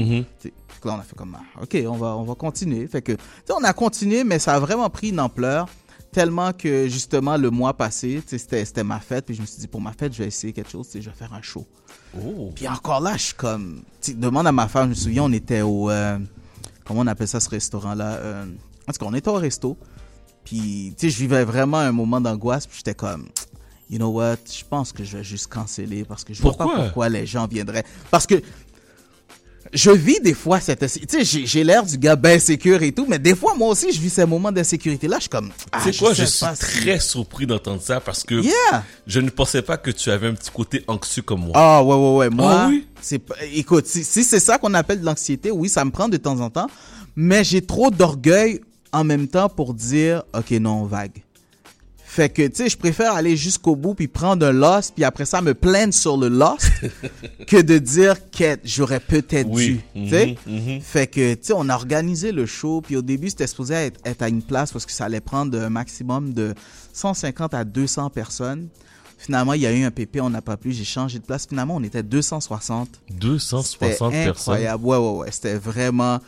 Que 0.80 0.88
là, 0.88 0.94
on 0.94 1.00
a 1.00 1.02
fait 1.02 1.16
comme, 1.16 1.36
ah, 1.38 1.62
OK, 1.62 1.76
on 1.86 1.96
va, 1.96 2.16
on 2.16 2.22
va 2.22 2.34
continuer. 2.36 2.86
Fait 2.86 3.02
que, 3.02 3.16
on 3.50 3.64
a 3.64 3.72
continué, 3.72 4.22
mais 4.22 4.38
ça 4.38 4.54
a 4.54 4.60
vraiment 4.60 4.88
pris 4.88 5.08
une 5.10 5.20
ampleur 5.20 5.68
tellement 6.12 6.52
que, 6.52 6.88
justement, 6.88 7.36
le 7.36 7.50
mois 7.50 7.74
passé, 7.74 8.22
c'était, 8.24 8.64
c'était 8.64 8.84
ma 8.84 9.00
fête, 9.00 9.26
puis 9.26 9.34
je 9.34 9.40
me 9.42 9.46
suis 9.46 9.60
dit, 9.60 9.66
pour 9.66 9.80
ma 9.80 9.92
fête, 9.92 10.12
je 10.12 10.22
vais 10.22 10.28
essayer 10.28 10.52
quelque 10.52 10.70
chose, 10.70 10.88
je 10.94 11.00
vais 11.00 11.16
faire 11.16 11.34
un 11.34 11.42
show. 11.42 11.66
Oh. 12.16 12.52
Puis 12.54 12.66
encore 12.68 13.00
là, 13.00 13.16
je 13.16 13.22
suis 13.22 13.34
comme, 13.34 13.82
tu 14.00 14.12
sais, 14.12 14.16
demande 14.16 14.46
à 14.46 14.52
ma 14.52 14.68
femme, 14.68 14.84
je 14.84 14.90
me 14.90 14.94
souviens, 14.94 15.24
on 15.24 15.32
était 15.32 15.62
au, 15.62 15.90
euh, 15.90 16.18
comment 16.84 17.00
on 17.00 17.06
appelle 17.06 17.28
ça, 17.28 17.40
ce 17.40 17.48
restaurant-là? 17.48 18.14
Euh, 18.14 18.44
en 18.88 18.92
tout 18.92 18.98
cas, 18.98 19.06
on 19.06 19.14
était 19.14 19.28
au 19.28 19.34
resto, 19.34 19.76
puis, 20.44 20.94
tu 20.96 21.06
sais, 21.06 21.10
je 21.10 21.18
vivais 21.18 21.44
vraiment 21.44 21.78
un 21.78 21.92
moment 21.92 22.20
d'angoisse, 22.20 22.66
puis 22.66 22.78
j'étais 22.78 22.94
comme, 22.94 23.28
you 23.90 23.98
know 23.98 24.08
what, 24.08 24.36
je 24.50 24.64
pense 24.64 24.92
que 24.92 25.04
je 25.04 25.18
vais 25.18 25.24
juste 25.24 25.48
canceller 25.48 26.04
parce 26.04 26.24
que 26.24 26.32
je 26.32 26.40
vois 26.40 26.54
pas 26.54 26.66
pourquoi? 26.66 27.08
les 27.08 27.26
gens 27.26 27.46
viendraient. 27.46 27.84
Parce 28.10 28.26
que 28.26 28.36
je 29.72 29.90
vis 29.90 30.20
des 30.20 30.34
fois 30.34 30.60
cette... 30.60 30.80
Tu 30.80 31.24
sais, 31.24 31.44
j'ai- 31.46 31.64
l'air 31.64 31.84
du 31.84 31.98
gars 31.98 32.16
bien 32.16 32.38
sécure 32.38 32.82
et 32.82 32.92
tout, 32.92 33.04
mais 33.08 33.18
des 33.18 33.34
fois, 33.34 33.54
moi 33.54 33.68
aussi, 33.68 33.92
je 33.92 34.00
vis 34.00 34.10
ces 34.10 34.24
moments 34.24 34.50
d'insécurité-là. 34.52 35.16
Je 35.16 35.22
suis 35.22 35.28
comme... 35.28 35.50
Ah, 35.72 35.80
Tu 35.84 35.92
sais 35.92 35.98
quoi, 35.98 36.14
je 36.14 36.24
suis 36.24 36.46
si- 36.54 36.58
très 36.58 36.98
surpris 37.00 37.46
d'entendre 37.46 37.82
ça 37.82 38.00
parce 38.00 38.22
que 38.24 38.36
Yeah! 38.36 38.84
je 39.06 39.20
ne 39.20 39.28
pensais 39.30 39.60
pas 39.62 39.76
que 39.76 39.90
tu 39.90 40.10
avais 40.10 40.28
un 40.28 40.34
petit 40.34 40.50
côté 40.50 40.84
anxieux 40.88 41.22
comme 41.22 41.40
moi. 41.40 41.52
Ah, 41.54 41.82
ouais, 41.84 41.94
ouais, 41.94 42.16
ouais. 42.16 42.30
Moi, 42.30 42.50
Ah 42.52 42.66
oui? 42.68 42.86
c'est 43.00 43.18
pas- 43.18 43.34
écoute, 43.52 43.86
si, 43.86 44.04
si 44.04 44.24
c'est 44.24 44.40
ça 44.40 44.58
qu'on 44.58 44.72
appelle 44.74 45.00
de 45.00 45.04
l'anxiété, 45.06 45.50
oui, 45.50 45.68
ça 45.68 45.84
me 45.84 45.90
prend 45.90 46.08
de 46.08 46.16
temps 46.16 46.40
en 46.40 46.48
temps, 46.50 46.68
mais 47.16 47.44
j'ai 47.44 47.60
trop 47.60 47.90
d'orgueil 47.90 48.60
en 48.92 49.04
même 49.04 49.28
temps 49.28 49.48
pour 49.50 49.74
dire, 49.74 50.22
OK, 50.34 50.50
non, 50.52 50.84
vague. 50.84 51.22
Fait 52.18 52.30
que, 52.30 52.42
tu 52.48 52.56
sais, 52.56 52.68
je 52.68 52.76
préfère 52.76 53.12
aller 53.14 53.36
jusqu'au 53.36 53.76
bout 53.76 53.94
puis 53.94 54.08
prendre 54.08 54.44
un 54.44 54.50
loss 54.50 54.90
puis 54.90 55.04
après 55.04 55.24
ça 55.24 55.40
me 55.40 55.54
plaindre 55.54 55.94
sur 55.94 56.16
le 56.16 56.26
loss 56.28 56.58
que 57.46 57.62
de 57.62 57.78
dire 57.78 58.16
que 58.32 58.56
j'aurais 58.64 58.98
peut-être 58.98 59.46
Oui. 59.48 59.80
dû. 59.94 60.00
Mhm, 60.00 60.34
mhm. 60.46 60.80
Fait 60.80 61.06
que, 61.06 61.34
tu 61.34 61.40
sais, 61.42 61.52
on 61.54 61.68
a 61.68 61.76
organisé 61.76 62.32
le 62.32 62.44
show, 62.44 62.80
puis 62.80 62.96
au 62.96 63.02
début, 63.02 63.30
c'était 63.30 63.46
supposé 63.46 63.74
être, 63.74 64.00
être 64.04 64.20
à 64.22 64.28
une 64.28 64.42
place 64.42 64.72
parce 64.72 64.84
que 64.84 64.90
ça 64.90 65.04
allait 65.04 65.20
prendre 65.20 65.56
un 65.56 65.70
maximum 65.70 66.32
de 66.34 66.54
150 66.92 67.54
à 67.54 67.62
200 67.62 68.10
personnes. 68.10 68.66
Finalement, 69.16 69.52
il 69.52 69.60
y 69.62 69.66
a 69.68 69.72
eu 69.72 69.84
un 69.84 69.92
pépé, 69.92 70.20
on 70.20 70.30
n'a 70.30 70.42
pas 70.42 70.56
pu, 70.56 70.72
j'ai 70.72 70.82
changé 70.82 71.20
de 71.20 71.24
place. 71.24 71.46
Finalement, 71.48 71.76
on 71.76 71.84
était 71.84 72.02
260. 72.02 73.00
260 73.12 73.64
C'était 73.64 73.94
personnes. 73.96 74.14
incroyable. 74.54 74.84
Ouais, 74.84 74.96
ouais, 74.96 75.18
ouais. 75.18 75.28
C'était 75.30 75.54
vraiment 75.54 76.18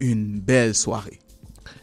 une 0.00 0.38
belle 0.38 0.74
soirée. 0.74 1.18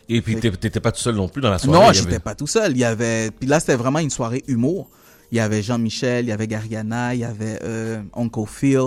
Et 0.10 0.22
puis 0.22 0.36
t'étais 0.38 0.80
pas 0.80 0.92
tout 0.92 1.00
seul 1.02 1.16
non 1.16 1.28
plus 1.28 1.42
dans 1.42 1.50
la 1.52 1.58
soirée. 1.60 1.88
non, 1.88 1.94
j'étais 1.94 2.08
avait- 2.08 2.20
pas 2.20 2.36
tout 2.36 2.48
seul. 2.48 2.72
Il 2.72 2.78
y 2.80 2.84
avait, 2.86 3.30
puis 3.32 3.48
là, 3.48 3.60
c'était 3.60 3.76
vraiment 3.76 4.00
une 4.00 4.10
soirée 4.10 4.44
humour. 4.48 4.90
Il 5.32 5.38
y 5.38 5.42
avait 5.42 5.62
Jean-Michel, 5.62 6.26
il 6.26 6.30
y 6.30 6.32
avait 6.32 6.48
Gariana, 6.48 7.14
il 7.14 7.20
y 7.20 7.24
avait 7.26 7.60
euh, 7.64 8.02
Uncle 8.16 8.46
Phil, 8.48 8.80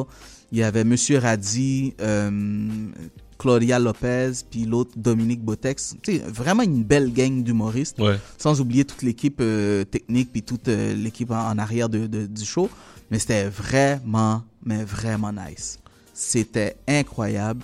il 0.53 0.59
y 0.59 0.62
avait 0.62 0.85
Monsieur 0.85 1.19
Radi, 1.19 1.93
euh, 2.00 2.31
Claudia 3.39 3.79
Lopez, 3.79 4.33
puis 4.50 4.65
l'autre 4.65 4.93
Dominique 4.97 5.43
Botex. 5.43 5.97
Tu 6.03 6.17
sais, 6.17 6.23
vraiment 6.27 6.62
une 6.62 6.83
belle 6.85 7.12
gang 7.12 7.43
d'humoristes. 7.43 7.99
Ouais. 7.99 8.19
Sans 8.39 8.61
oublier 8.61 8.85
toute 8.87 9.03
l'équipe 9.03 9.39
euh, 9.41 9.85
technique 9.85 10.31
puis 10.33 10.43
toute 10.43 10.69
euh, 10.69 10.95
l'équipe 10.95 11.31
en, 11.31 11.49
en 11.50 11.59
arrière 11.59 11.89
de, 11.91 12.07
de- 12.07 12.27
du 12.27 12.45
show. 12.45 12.69
Mais 13.11 13.19
c'était 13.19 13.47
vraiment, 13.49 14.43
mais 14.65 14.85
vraiment 14.85 15.33
nice. 15.33 15.79
C'était 16.15 16.77
incroyable. 16.89 17.62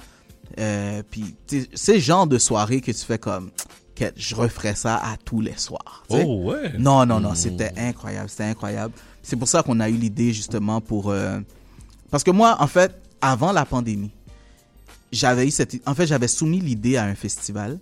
Euh, 0.59 1.03
puis 1.11 1.35
c'est 1.75 1.95
le 1.95 2.01
genre 2.01 2.27
de 2.27 2.39
soirée 2.39 2.81
que 2.81 2.93
tu 2.93 3.05
fais 3.05 3.19
comme, 3.19 3.51
je 4.17 4.35
referais 4.35 4.75
ça 4.75 4.97
à 4.97 5.17
tous 5.17 5.41
les 5.41 5.57
soirs. 5.57 6.05
Oh 6.09 6.43
ouais. 6.45 6.73
Non, 6.79 7.07
non, 7.07 7.21
non, 7.21 7.35
c'était 7.35 7.73
incroyable, 7.77 8.29
c'était 8.29 8.45
incroyable. 8.45 8.95
C'est 9.23 9.37
pour 9.37 9.49
ça 9.49 9.63
qu'on 9.63 9.81
a 9.81 9.89
eu 9.89 9.95
l'idée 9.97 10.33
justement 10.33 10.81
pour... 10.81 11.11
euh, 11.11 11.41
Parce 12.11 12.23
que 12.23 12.31
moi, 12.31 12.57
en 12.61 12.67
fait, 12.67 12.95
avant 13.21 13.53
la 13.53 13.65
pandémie, 13.65 14.13
j'avais 15.13 15.47
eu 15.47 15.51
cette... 15.51 15.77
En 15.87 15.95
fait, 15.95 16.07
j'avais 16.07 16.29
soumis 16.29 16.61
l'idée 16.61 16.97
à 16.97 17.05
un 17.05 17.15
festival. 17.15 17.79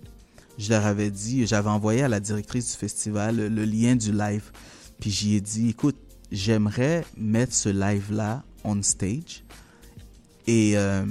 Je 0.57 0.69
leur 0.69 0.85
avais 0.85 1.11
dit, 1.11 1.45
j'avais 1.45 1.69
envoyé 1.69 2.03
à 2.03 2.07
la 2.07 2.19
directrice 2.19 2.71
du 2.71 2.77
festival 2.77 3.35
le, 3.35 3.49
le 3.49 3.65
lien 3.65 3.95
du 3.95 4.11
live. 4.11 4.51
Puis 4.99 5.11
j'y 5.11 5.35
ai 5.35 5.41
dit, 5.41 5.69
écoute, 5.69 5.97
j'aimerais 6.31 7.05
mettre 7.17 7.53
ce 7.53 7.69
live-là 7.69 8.43
on 8.63 8.81
stage 8.81 9.43
et 10.47 10.73
euh, 10.75 11.05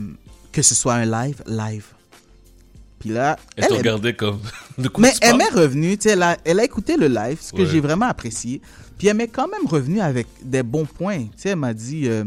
que 0.54 0.62
ce 0.62 0.74
soit 0.74 0.94
un 0.94 1.04
live 1.04 1.42
live. 1.46 1.86
Puis 3.00 3.10
là, 3.10 3.36
Elle 3.56 3.64
elle 3.68 3.72
regardait 3.78 4.14
comme. 4.14 4.40
De 4.78 4.88
mais 4.98 5.12
tu 5.12 5.18
elle 5.20 5.36
m'est 5.36 5.48
revenue, 5.50 5.96
tu 5.98 6.04
sais, 6.04 6.10
elle 6.10 6.22
a, 6.22 6.38
elle 6.44 6.58
a 6.60 6.64
écouté 6.64 6.96
le 6.96 7.08
live, 7.08 7.38
ce 7.40 7.52
que 7.52 7.62
Ouais. 7.62 7.66
j'ai 7.66 7.80
vraiment 7.80 8.06
apprécié. 8.06 8.62
Puis 8.96 9.08
elle 9.08 9.16
m'est 9.16 9.28
quand 9.28 9.48
même 9.48 9.66
revenue 9.66 10.00
avec 10.00 10.26
des 10.42 10.62
bons 10.62 10.86
points. 10.86 11.24
Tu 11.24 11.30
sais, 11.36 11.48
elle 11.50 11.56
m'a 11.56 11.74
dit, 11.74 12.08
euh, 12.08 12.24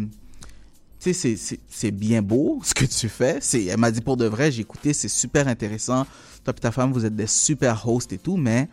tu 1.00 1.14
sais, 1.14 1.36
c'est- 1.70 1.92
bien 1.92 2.22
beau 2.22 2.60
ce 2.64 2.74
que 2.74 2.86
tu 2.86 3.08
fais. 3.10 3.40
Elle 3.54 3.78
m'a 3.78 3.92
dit, 3.92 4.02
pour 4.02 4.18
de 4.18 4.26
vrai, 4.26 4.52
j'ai 4.52 4.62
écouté, 4.62 4.92
c'est 4.94 5.08
super 5.08 5.48
intéressant. 5.48 6.06
Toi 6.44 6.54
et 6.56 6.60
ta 6.60 6.72
femme, 6.72 6.92
vous 6.92 7.06
êtes 7.06 7.16
des 7.16 7.28
super 7.28 7.88
hosts 7.88 8.12
et 8.14 8.18
tout, 8.18 8.36
mais 8.38 8.68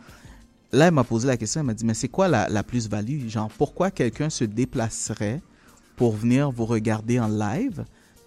là, 0.73 0.89
elle 0.89 0.95
m'a 0.95 1.05
posé 1.05 1.27
la 1.29 1.37
question, 1.37 1.61
elle 1.61 1.67
m'a 1.69 1.75
dit, 1.75 1.85
mais 1.85 1.95
c'est 1.95 2.09
quoi 2.09 2.27
la, 2.29 2.49
la 2.49 2.63
plus-value? 2.65 3.29
Genre, 3.29 3.49
pourquoi 3.57 3.91
quelqu'un 3.93 4.31
se 4.31 4.45
déplacerait 4.45 5.41
pour 5.97 6.15
venir 6.17 6.51
vous 6.51 6.67
regarder 6.67 7.19
en 7.21 7.29
live, 7.29 7.85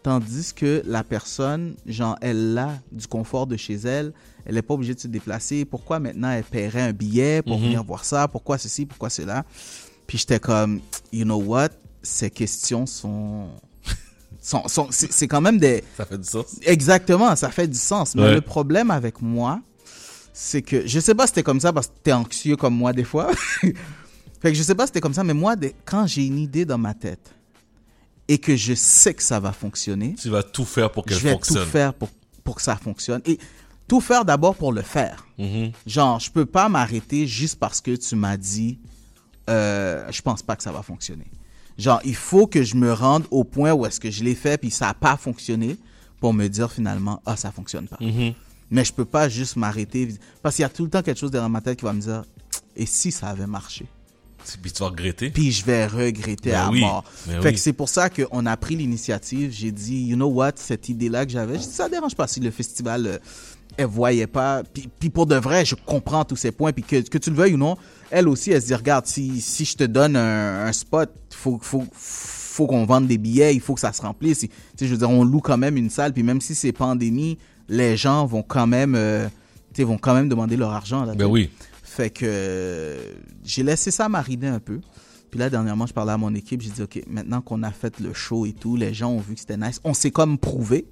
tandis 0.07 0.53
que 0.53 0.81
la 0.85 1.03
personne, 1.03 1.75
genre, 1.85 2.15
elle 2.21 2.57
a 2.57 2.79
du 2.93 3.07
confort 3.07 3.45
de 3.45 3.57
chez 3.57 3.73
elle, 3.73 4.13
elle 4.45 4.55
n'est 4.55 4.61
pas 4.61 4.73
obligée 4.73 4.93
de 4.95 4.99
se 5.01 5.09
déplacer. 5.09 5.65
Pourquoi 5.65 5.99
maintenant 5.99 6.31
elle 6.31 6.45
paierait 6.45 6.81
un 6.83 6.93
billet 6.93 7.41
pour 7.41 7.57
Mhm. 7.57 7.63
venir 7.65 7.83
voir 7.83 8.05
ça? 8.05 8.29
Pourquoi 8.29 8.57
ceci? 8.57 8.85
Pourquoi 8.85 9.09
cela? 9.09 9.43
Puis 10.07 10.17
j'étais 10.19 10.39
comme, 10.39 10.79
you 11.11 11.25
know 11.25 11.41
what? 11.41 11.71
Ces 12.01 12.29
questions 12.29 12.85
sont, 12.85 13.49
sont, 14.41 14.65
sont- 14.69 14.87
c'est 14.91 15.27
quand 15.27 15.41
même 15.41 15.57
des, 15.57 15.83
Ça 15.97 16.05
fait 16.05 16.17
du 16.17 16.23
sens. 16.23 16.55
Exactement, 16.61 17.35
ça 17.35 17.49
fait 17.49 17.67
du 17.67 17.77
sens. 17.77 18.15
Mais 18.15 18.21
Ouais. 18.21 18.33
le 18.35 18.39
problème 18.41 18.91
avec 18.91 19.21
moi, 19.21 19.59
c'est 20.31 20.61
que 20.61 20.87
je 20.87 21.01
sais 21.01 21.15
pas 21.15 21.27
si 21.27 21.31
c'était 21.31 21.43
comme 21.43 21.59
ça 21.59 21.73
parce 21.73 21.87
que 21.87 21.93
t'es 22.01 22.13
anxieux 22.13 22.55
comme 22.55 22.75
moi 22.77 22.93
des 22.93 23.03
fois. 23.03 23.29
fait 24.41 24.51
que 24.51 24.53
je 24.53 24.63
sais 24.63 24.73
pas 24.73 24.85
si 24.85 24.91
c'était 24.91 25.01
comme 25.01 25.13
ça, 25.13 25.25
mais 25.25 25.33
moi, 25.33 25.55
quand 25.83 26.07
j'ai 26.07 26.25
une 26.27 26.39
idée 26.39 26.63
dans 26.63 26.77
ma 26.77 26.93
tête 26.93 27.33
et 28.27 28.37
que 28.39 28.55
je 28.55 28.73
sais 28.73 29.13
que 29.13 29.23
ça 29.23 29.39
va 29.39 29.51
fonctionner, 29.53 30.15
Tu 30.15 30.29
vas 30.29 30.43
tout 30.43 30.65
faire 30.65 30.91
pour 30.91 31.05
qu'elle 31.05 31.17
je 31.17 31.23
vais 31.23 31.31
fonctionne. 31.33 31.63
tout 31.63 31.69
faire 31.69 31.93
pour, 31.93 32.09
pour 32.43 32.55
que 32.55 32.61
ça 32.61 32.75
fonctionne. 32.75 33.21
Et 33.25 33.37
tout 33.87 34.01
faire 34.01 34.25
d'abord 34.25 34.55
pour 34.55 34.73
le 34.73 34.81
faire. 34.81 35.25
Mhm. 35.37 35.71
Genre, 35.85 36.19
je 36.19 36.29
peux 36.29 36.45
pas 36.45 36.67
m'arrêter 36.67 37.25
juste 37.25 37.57
parce 37.57 37.79
que 37.79 37.95
tu 37.95 38.15
m'as 38.15 38.35
dit, 38.37 38.79
euh, 39.49 40.05
je 40.11 40.21
pense 40.21 40.43
pas 40.43 40.55
que 40.55 40.63
ça 40.63 40.71
va 40.71 40.81
fonctionner. 40.81 41.27
Genre, 41.77 42.01
il 42.03 42.15
faut 42.15 42.47
que 42.47 42.63
je 42.63 42.75
me 42.75 42.91
rende 42.91 43.25
au 43.31 43.43
point 43.43 43.71
où 43.71 43.85
est-ce 43.85 43.99
que 43.99 44.11
je 44.11 44.23
l'ai 44.23 44.35
fait 44.35 44.57
puis 44.57 44.71
ça 44.71 44.89
a 44.89 44.93
pas 44.93 45.15
fonctionné 45.15 45.77
pour 46.19 46.33
me 46.33 46.47
dire 46.47 46.71
finalement, 46.71 47.21
ah, 47.25 47.35
ça 47.37 47.51
fonctionne 47.51 47.87
pas. 47.87 47.97
Mhm. 48.01 48.33
Mais 48.71 48.83
je 48.83 48.91
peux 48.91 49.05
pas 49.05 49.29
juste 49.29 49.55
m'arrêter 49.55 50.09
parce 50.43 50.55
qu'il 50.55 50.63
y 50.63 50.65
a 50.65 50.69
tout 50.69 50.83
le 50.83 50.89
temps 50.89 51.01
quelque 51.01 51.19
chose 51.19 51.31
derrière 51.31 51.49
ma 51.49 51.61
tête 51.61 51.77
qui 51.79 51.85
va 51.85 51.93
me 51.93 52.01
dire, 52.01 52.23
et 52.75 52.85
si 52.85 53.11
ça 53.11 53.27
avait 53.29 53.47
marché? 53.47 53.85
Puis 54.61 54.71
tu 54.71 54.79
vas 54.83 54.89
regretter. 54.89 55.29
Puis 55.29 55.51
je 55.51 55.65
vais 55.65 55.85
regretter 55.87 56.51
Ben 56.51 56.59
à 56.59 56.69
oui, 56.69 56.79
mort. 56.81 57.03
ben 57.27 57.41
fait 57.41 57.47
oui. 57.49 57.53
que 57.53 57.59
c'est 57.59 57.73
pour 57.73 57.89
ça 57.89 58.09
qu'on 58.09 58.45
a 58.45 58.57
pris 58.57 58.75
l'initiative. 58.75 59.51
J'ai 59.51 59.71
dit, 59.71 60.03
you 60.05 60.15
know 60.15 60.27
what, 60.27 60.53
cette 60.55 60.89
idée-là 60.89 61.25
que 61.25 61.31
j'avais, 61.31 61.59
ça 61.59 61.89
dérange 61.89 62.15
pas 62.15 62.27
si 62.27 62.39
le 62.39 62.51
festival, 62.51 63.07
euh, 63.07 63.17
elle 63.75 63.85
voyait 63.87 64.27
pas. 64.27 64.63
Puis, 64.63 64.89
puis 64.99 65.09
pour 65.09 65.25
de 65.25 65.35
vrai, 65.35 65.65
je 65.65 65.75
comprends 65.75 66.23
tous 66.25 66.35
ces 66.35 66.51
points. 66.51 66.71
Puis 66.71 66.83
que, 66.83 67.01
que 67.07 67.17
tu 67.17 67.29
le 67.29 67.35
veuilles 67.35 67.53
ou 67.55 67.57
non, 67.57 67.77
elle 68.09 68.27
aussi, 68.27 68.51
elle 68.51 68.61
se 68.61 68.67
dit, 68.67 68.75
regarde, 68.75 69.05
si, 69.05 69.41
si 69.41 69.65
je 69.65 69.75
te 69.75 69.83
donne 69.83 70.15
un, 70.15 70.65
un 70.65 70.73
spot, 70.73 71.11
faut, 71.31 71.59
faut, 71.61 71.83
faut 71.91 72.65
qu'on 72.67 72.85
vende 72.85 73.07
des 73.07 73.17
billets, 73.17 73.53
il 73.53 73.61
faut 73.61 73.73
que 73.75 73.81
ça 73.81 73.93
se 73.93 74.01
remplisse. 74.01 74.39
Tu 74.39 74.49
sais, 74.77 74.87
je 74.87 74.91
veux 74.93 74.97
dire, 74.97 75.09
on 75.09 75.23
loue 75.23 75.41
quand 75.41 75.57
même 75.57 75.77
une 75.77 75.89
salle. 75.89 76.13
Puis 76.13 76.23
même 76.23 76.41
si 76.41 76.55
c'est 76.55 76.71
pandémie, 76.71 77.37
les 77.69 77.97
gens 77.97 78.25
vont 78.25 78.41
quand 78.43 78.65
même, 78.65 78.95
euh, 78.95 79.27
tu 79.73 79.81
sais, 79.81 79.83
vont 79.83 79.97
quand 79.97 80.13
même 80.15 80.29
demander 80.29 80.57
leur 80.57 80.71
argent. 80.71 81.03
Là, 81.05 81.13
Ben 81.13 81.25
oui. 81.27 81.49
Fait 81.97 82.11
que 82.11 82.95
j'ai 83.43 83.63
laissé 83.63 83.89
ça 83.89 84.07
mariner 84.07 84.49
un 84.49 84.59
peu. 84.59 84.81
Puis 85.31 85.39
là, 85.39 85.49
dernièrement, 85.49 85.87
je 85.87 85.93
parlais 85.93 86.11
à 86.11 86.17
mon 86.17 86.35
équipe. 86.35 86.61
J'ai 86.61 86.69
dit, 86.69 86.83
OK, 86.83 87.01
maintenant 87.07 87.41
qu'on 87.41 87.63
a 87.63 87.71
fait 87.71 87.99
le 87.99 88.13
show 88.13 88.45
et 88.45 88.53
tout, 88.53 88.75
les 88.75 88.93
gens 88.93 89.09
ont 89.09 89.19
vu 89.19 89.33
que 89.33 89.39
c'était 89.39 89.57
nice. 89.57 89.81
On 89.83 89.95
s'est 89.95 90.11
comme 90.11 90.37
prouvé. 90.37 90.85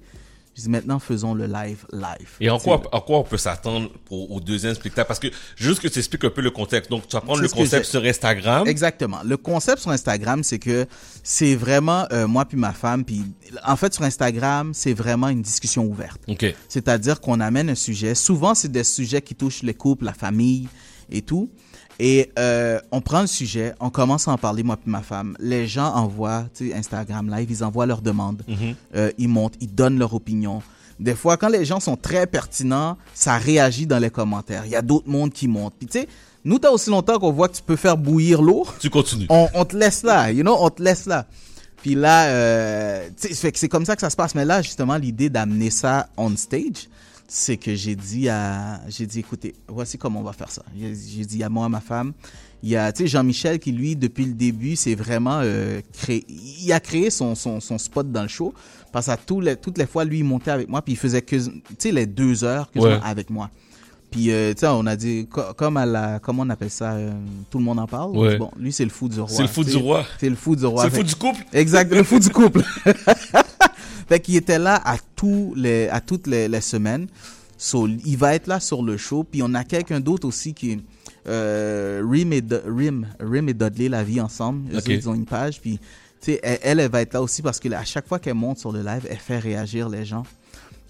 Je 0.56 0.62
dis, 0.62 0.70
maintenant, 0.70 0.98
faisons 0.98 1.34
le 1.34 1.46
live 1.46 1.84
live. 1.92 2.30
Et 2.40 2.48
en 2.48 2.58
quoi, 2.58 2.80
en 2.90 3.00
quoi 3.02 3.18
on 3.18 3.24
peut 3.24 3.36
s'attendre 3.36 3.90
au 4.10 4.40
deuxième 4.40 4.74
spectacle? 4.74 5.06
Parce 5.06 5.20
que, 5.20 5.28
juste 5.54 5.80
que 5.80 5.88
tu 5.88 5.98
expliques 5.98 6.24
un 6.24 6.30
peu 6.30 6.40
le 6.40 6.50
contexte. 6.50 6.90
Donc, 6.90 7.06
tu 7.06 7.14
vas 7.14 7.20
prendre 7.20 7.42
le 7.42 7.48
concept 7.48 7.84
sur 7.84 8.02
Instagram. 8.02 8.66
Exactement. 8.66 9.18
Le 9.22 9.36
concept 9.36 9.82
sur 9.82 9.90
Instagram, 9.90 10.42
c'est 10.42 10.58
que 10.58 10.86
c'est 11.22 11.54
vraiment 11.54 12.06
euh, 12.10 12.26
moi 12.26 12.46
puis 12.46 12.56
ma 12.56 12.72
femme. 12.72 13.04
Puis 13.04 13.22
en 13.64 13.76
fait, 13.76 13.92
sur 13.92 14.04
Instagram, 14.04 14.72
c'est 14.72 14.94
vraiment 14.94 15.28
une 15.28 15.42
discussion 15.42 15.84
ouverte. 15.84 16.22
C'est-à-dire 16.68 17.20
qu'on 17.20 17.40
amène 17.40 17.68
un 17.68 17.74
sujet. 17.74 18.14
Souvent, 18.14 18.54
c'est 18.54 18.72
des 18.72 18.84
sujets 18.84 19.20
qui 19.20 19.34
touchent 19.34 19.62
les 19.62 19.74
couples, 19.74 20.06
la 20.06 20.14
famille 20.14 20.68
et 21.10 21.20
tout. 21.20 21.50
Et 21.98 22.30
euh, 22.38 22.78
on 22.92 23.00
prend 23.00 23.22
le 23.22 23.26
sujet, 23.26 23.74
on 23.80 23.88
commence 23.90 24.28
à 24.28 24.32
en 24.32 24.38
parler, 24.38 24.62
moi 24.62 24.76
puis 24.76 24.90
ma 24.90 25.02
femme. 25.02 25.36
Les 25.40 25.66
gens 25.66 25.94
envoient, 25.94 26.44
tu 26.54 26.68
sais, 26.68 26.74
Instagram 26.74 27.30
Live, 27.34 27.50
ils 27.50 27.64
envoient 27.64 27.86
leurs 27.86 28.02
demandes. 28.02 28.42
Euh, 28.94 29.10
ils 29.16 29.28
montent, 29.28 29.54
ils 29.60 29.74
donnent 29.74 29.98
leur 29.98 30.12
opinion. 30.14 30.62
Des 31.00 31.14
fois, 31.14 31.36
quand 31.36 31.48
les 31.48 31.64
gens 31.64 31.80
sont 31.80 31.96
très 31.96 32.26
pertinents, 32.26 32.96
ça 33.14 33.36
réagit 33.38 33.86
dans 33.86 33.98
les 33.98 34.10
commentaires. 34.10 34.64
Il 34.66 34.70
y 34.72 34.76
a 34.76 34.82
d'autres 34.82 35.08
mondes 35.08 35.32
qui 35.32 35.48
montent. 35.48 35.74
Puis 35.78 35.86
tu 35.88 36.00
sais, 36.00 36.08
nous, 36.44 36.58
t'as 36.58 36.70
aussi 36.70 36.90
longtemps 36.90 37.18
qu'on 37.18 37.32
voit 37.32 37.48
que 37.48 37.56
tu 37.56 37.62
peux 37.62 37.76
faire 37.76 37.96
bouillir 37.96 38.40
l'eau 38.42 38.66
Tu 38.78 38.88
continues. 38.90 39.26
on, 39.30 39.48
on 39.54 39.64
te 39.64 39.76
laisse 39.76 40.02
là, 40.02 40.30
you 40.30 40.42
know, 40.42 40.56
on 40.58 40.70
te 40.70 40.82
laisse 40.82 41.06
là. 41.06 41.26
Puis 41.82 41.94
là, 41.94 42.26
euh, 42.26 43.08
c'est 43.16 43.68
comme 43.68 43.84
ça 43.84 43.94
que 43.94 44.00
ça 44.00 44.10
se 44.10 44.16
passe. 44.16 44.34
Mais 44.34 44.44
là, 44.44 44.60
justement, 44.62 44.96
l'idée 44.96 45.28
d'amener 45.30 45.70
ça 45.70 46.08
on 46.16 46.34
stage, 46.36 46.88
c'est 47.28 47.56
que 47.56 47.74
j'ai 47.74 47.96
dit 47.96 48.28
à, 48.28 48.80
j'ai 48.88 49.06
dit, 49.06 49.20
écoutez, 49.20 49.54
voici 49.68 49.98
comment 49.98 50.20
on 50.20 50.24
va 50.24 50.32
faire 50.32 50.50
ça. 50.50 50.62
J'ai 50.78 51.24
dit 51.24 51.42
à 51.42 51.48
moi, 51.48 51.66
à 51.66 51.68
ma 51.68 51.80
femme, 51.80 52.12
il 52.62 52.70
y 52.70 52.76
a, 52.76 52.92
tu 52.92 53.02
sais, 53.02 53.08
Jean-Michel 53.08 53.58
qui 53.58 53.72
lui, 53.72 53.96
depuis 53.96 54.24
le 54.24 54.32
début, 54.32 54.76
c'est 54.76 54.94
vraiment 54.94 55.40
euh, 55.42 55.80
créé, 55.92 56.24
il 56.28 56.72
a 56.72 56.80
créé 56.80 57.10
son, 57.10 57.34
son, 57.34 57.60
son 57.60 57.78
spot 57.78 58.10
dans 58.10 58.22
le 58.22 58.28
show. 58.28 58.54
Parce 58.92 59.08
à 59.08 59.16
tous 59.16 59.40
les, 59.40 59.56
toutes 59.56 59.76
les 59.78 59.86
fois, 59.86 60.04
lui, 60.04 60.18
il 60.20 60.24
montait 60.24 60.50
avec 60.52 60.68
moi, 60.68 60.80
puis 60.82 60.94
il 60.94 60.96
faisait 60.96 61.20
que, 61.22 61.36
tu 61.36 61.52
sais, 61.78 61.92
les 61.92 62.06
deux 62.06 62.44
heures 62.44 62.70
quasiment 62.70 62.92
Ouais. 62.94 63.00
avec 63.04 63.28
moi. 63.30 63.50
Puis, 64.10 64.30
euh, 64.30 64.54
tu 64.54 64.60
sais, 64.60 64.68
on 64.68 64.86
a 64.86 64.94
dit, 64.96 65.26
co- 65.28 65.52
comme 65.56 65.76
à 65.76 65.84
la, 65.84 66.18
comment 66.20 66.44
on 66.44 66.48
appelle 66.50 66.70
ça, 66.70 66.92
euh, 66.92 67.12
tout 67.50 67.58
le 67.58 67.64
monde 67.64 67.78
en 67.80 67.86
parle? 67.88 68.16
Ouais. 68.16 68.38
Bon, 68.38 68.50
lui, 68.58 68.72
c'est 68.72 68.84
le 68.84 68.90
fou 68.90 69.08
du 69.08 69.20
roi. 69.20 69.28
C'est 69.36 69.42
le 69.42 69.48
fou 69.48 69.64
du 69.64 69.76
roi. 69.76 70.04
C'est 70.18 70.30
le 70.30 70.36
fou 70.36 70.56
du 70.56 70.64
roi. 70.64 70.84
C'est 70.84 70.90
le 70.90 70.96
fou 70.96 71.02
du 71.02 71.14
couple. 71.16 71.44
Exact, 71.52 71.92
le 71.92 72.02
fou 72.04 72.18
du 72.20 72.30
couple. 72.30 72.62
fait 74.08 74.20
qu'il 74.20 74.36
était 74.36 74.58
là 74.58 74.80
à 74.84 74.96
tous 75.14 75.54
les, 75.56 75.88
à 75.88 76.00
toutes 76.00 76.26
les, 76.26 76.48
les 76.48 76.60
semaines. 76.60 77.08
So, 77.58 77.88
il 77.88 78.16
va 78.16 78.34
être 78.34 78.46
là 78.46 78.60
sur 78.60 78.82
le 78.82 78.96
show. 78.96 79.24
Puis 79.24 79.42
on 79.42 79.54
a 79.54 79.64
quelqu'un 79.64 80.00
d'autre 80.00 80.28
aussi 80.28 80.52
qui 80.52 80.82
euh, 81.26 82.02
Rim, 82.06 82.32
et 82.32 82.40
Do- 82.42 82.60
Rim, 82.66 83.06
Rim 83.18 83.48
et 83.48 83.54
Dudley 83.54 83.88
la 83.88 84.04
vie 84.04 84.20
ensemble. 84.20 84.70
Ils 84.98 85.08
ont 85.08 85.14
une 85.14 85.24
page. 85.24 85.60
Puis 85.60 85.78
tu 86.20 86.32
sais, 86.32 86.40
elle, 86.42 86.58
elle, 86.62 86.80
elle 86.80 86.90
va 86.90 87.02
être 87.02 87.14
là 87.14 87.22
aussi 87.22 87.42
parce 87.42 87.58
que 87.58 87.72
à 87.72 87.84
chaque 87.84 88.06
fois 88.06 88.18
qu'elle 88.18 88.34
monte 88.34 88.58
sur 88.58 88.72
le 88.72 88.82
live, 88.82 89.06
elle 89.08 89.16
fait 89.18 89.38
réagir 89.38 89.88
les 89.88 90.04
gens. 90.04 90.24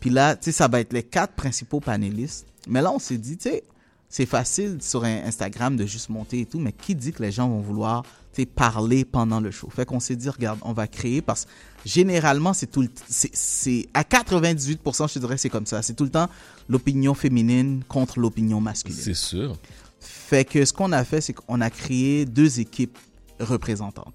Puis 0.01 0.11
là, 0.11 0.37
tu 0.37 0.47
sais, 0.47 0.53
ça 0.53 0.69
va 0.69 0.81
être 0.81 0.93
les 0.93 1.03
quatre 1.03 1.35
principaux 1.35 1.81
panélistes. 1.81 2.47
Mais 2.69 2.83
là, 2.83 2.93
on 2.93 2.99
s'est 2.99 3.17
dit, 3.17 3.37
tu 3.37 3.49
sais, 3.49 3.63
c'est 4.09 4.27
facile 4.27 4.79
sur 4.81 5.05
Instagram 5.05 5.77
de 5.77 5.87
juste 5.87 6.11
monter 6.11 6.41
et 6.41 6.47
tout, 6.47 6.61
mais 6.61 6.73
qui 6.73 6.95
dit 6.95 7.13
que 7.13 7.23
les 7.23 7.33
gens 7.33 7.49
vont 7.49 7.61
vouloir 7.61 8.03
tu 8.33 8.43
sais, 8.43 8.47
parler 8.47 9.05
pendant 9.05 9.41
le 9.41 9.51
show? 9.51 9.69
Fait 9.71 9.85
qu'on 9.87 10.01
s'est 10.01 10.17
dit, 10.17 10.29
regarde, 10.29 10.59
on 10.63 10.73
va 10.73 10.87
créer 10.87 11.23
parce 11.23 11.45
que 11.45 11.51
généralement, 11.87 12.53
c'est 12.53 12.67
tout 12.67 12.83
le 12.83 12.89
c'est- 13.09 13.89
à 13.95 14.03
98%, 14.05 15.07
je 15.09 15.15
te 15.15 15.19
dirais, 15.21 15.39
c'est 15.39 15.49
comme 15.49 15.67
ça. 15.67 15.81
C'est 15.83 15.95
tout 15.95 16.05
le 16.05 16.11
temps 16.11 16.29
l'opinion 16.69 17.15
féminine 17.15 17.83
contre 17.89 18.19
l'opinion 18.19 18.61
masculine. 18.61 18.99
C'est 19.01 19.15
sûr. 19.15 19.57
Fait 20.01 20.45
que 20.45 20.65
ce 20.65 20.73
qu'on 20.73 20.93
a 20.93 21.05
fait, 21.05 21.21
c'est 21.21 21.33
qu'on 21.33 21.61
a 21.61 21.71
créé 21.71 22.25
deux 22.27 22.61
équipes 22.61 22.99
représentantes. 23.41 24.15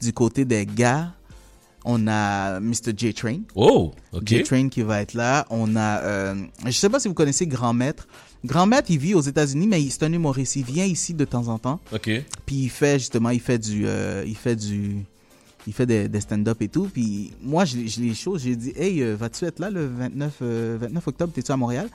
Du 0.00 0.12
côté 0.12 0.44
des 0.44 0.64
gars, 0.64 1.12
on 1.84 2.06
a 2.06 2.60
Mr. 2.60 2.92
J-Train. 2.96 3.40
Oh, 3.54 3.92
OK. 4.12 4.22
J-Train 4.26 4.68
qui 4.68 4.82
va 4.82 5.02
être 5.02 5.14
là. 5.14 5.46
On 5.50 5.74
a, 5.76 5.98
euh, 6.00 6.34
je 6.66 6.70
sais 6.70 6.88
pas 6.88 7.00
si 7.00 7.08
vous 7.08 7.14
connaissez 7.14 7.46
Grand 7.46 7.72
Maître. 7.72 8.06
Grand 8.44 8.66
Maître, 8.66 8.86
il 8.90 8.98
vit 8.98 9.14
aux 9.14 9.20
États-Unis, 9.20 9.66
mais 9.66 9.84
c'est 9.90 10.02
un 10.04 10.12
humoriste. 10.12 10.56
Il 10.56 10.64
vient 10.64 10.84
ici 10.84 11.12
de 11.14 11.24
temps 11.24 11.48
en 11.48 11.58
temps. 11.58 11.80
OK. 11.92 12.08
Puis 12.46 12.56
il 12.56 12.68
fait 12.70 12.98
justement, 12.98 13.30
il 13.30 13.40
fait 13.40 13.58
du, 13.58 13.86
euh, 13.86 14.24
il 14.26 14.36
fait 14.36 14.56
du, 14.56 15.04
il 15.66 15.72
fait 15.72 15.86
des, 15.86 16.08
des 16.08 16.20
stand-up 16.20 16.60
et 16.62 16.68
tout. 16.68 16.88
Puis 16.92 17.32
moi, 17.42 17.64
je, 17.64 17.76
l'ai- 17.76 17.88
je 17.88 18.00
les 18.00 18.14
choses, 18.14 18.42
j'ai 18.42 18.56
dit, 18.56 18.72
hey, 18.76 19.02
euh, 19.02 19.14
vas-tu 19.16 19.44
être 19.44 19.58
là 19.58 19.70
le 19.70 19.86
29, 19.86 20.34
euh, 20.42 20.78
29 20.80 21.08
octobre, 21.08 21.32
t'es-tu 21.32 21.52
à 21.52 21.56
Montréal? 21.56 21.88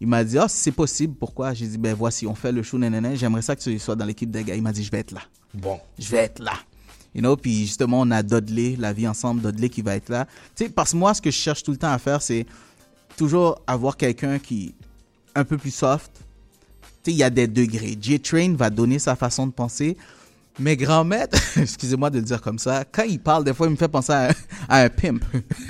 Il 0.00 0.08
m'a 0.08 0.24
dit, 0.24 0.36
ah, 0.38 0.48
si 0.48 0.56
c'est 0.56 0.72
possible, 0.72 1.14
pourquoi? 1.18 1.54
J'ai 1.54 1.66
dit, 1.68 1.78
ben 1.78 1.94
voici, 1.94 2.26
on 2.26 2.34
fait 2.34 2.50
le 2.50 2.62
show, 2.64 2.76
nanana, 2.78 3.14
j'aimerais 3.14 3.42
ça 3.42 3.54
que 3.54 3.60
tu 3.62 3.78
sois 3.78 3.94
dans 3.94 4.04
l'équipe 4.04 4.30
des 4.30 4.42
gars. 4.42 4.56
Il 4.56 4.62
m'a 4.62 4.72
dit, 4.72 4.82
je 4.82 4.90
vais 4.90 4.98
être 4.98 5.12
là. 5.12 5.20
Bon. 5.54 5.78
Je 5.98 6.08
vais 6.10 6.18
être 6.18 6.40
là. 6.40 6.54
You 7.14 7.20
know, 7.20 7.36
puis 7.36 7.66
justement, 7.66 8.00
on 8.00 8.10
a 8.10 8.22
Dudley, 8.22 8.74
la 8.78 8.92
vie 8.92 9.06
ensemble, 9.06 9.42
Dudley 9.42 9.68
qui 9.68 9.82
va 9.82 9.94
être 9.96 10.08
là. 10.08 10.26
Tu 10.56 10.64
sais, 10.64 10.70
parce 10.70 10.92
que 10.92 10.96
moi, 10.96 11.12
ce 11.14 11.20
que 11.22 11.30
je 11.30 11.36
cherche 11.36 11.62
tout 11.62 11.70
le 11.70 11.76
temps 11.76 11.92
à 11.92 11.98
faire, 11.98 12.22
c'est 12.22 12.46
toujours 13.16 13.60
avoir 13.66 13.96
quelqu'un 13.96 14.38
qui 14.38 14.74
un 15.34 15.44
peu 15.44 15.56
plus 15.58 15.70
soft. 15.74 16.10
Tu 17.04 17.10
sais, 17.10 17.12
il 17.12 17.16
y 17.18 17.22
a 17.22 17.30
des 17.30 17.46
degrés. 17.46 17.96
J-Train 18.00 18.54
va 18.54 18.70
donner 18.70 18.98
sa 18.98 19.14
façon 19.14 19.46
de 19.46 19.52
penser. 19.52 19.96
Mais 20.58 20.76
grand 20.76 21.04
maître, 21.04 21.38
excusez-moi 21.56 22.10
de 22.10 22.18
le 22.18 22.24
dire 22.24 22.40
comme 22.42 22.58
ça, 22.58 22.84
quand 22.90 23.04
il 23.04 23.18
parle, 23.18 23.42
des 23.44 23.54
fois, 23.54 23.66
il 23.66 23.70
me 23.70 23.76
fait 23.76 23.88
penser 23.88 24.12
à, 24.12 24.28
un- 24.28 24.34
à 24.68 24.82
un 24.82 24.88
pimp. 24.90 25.24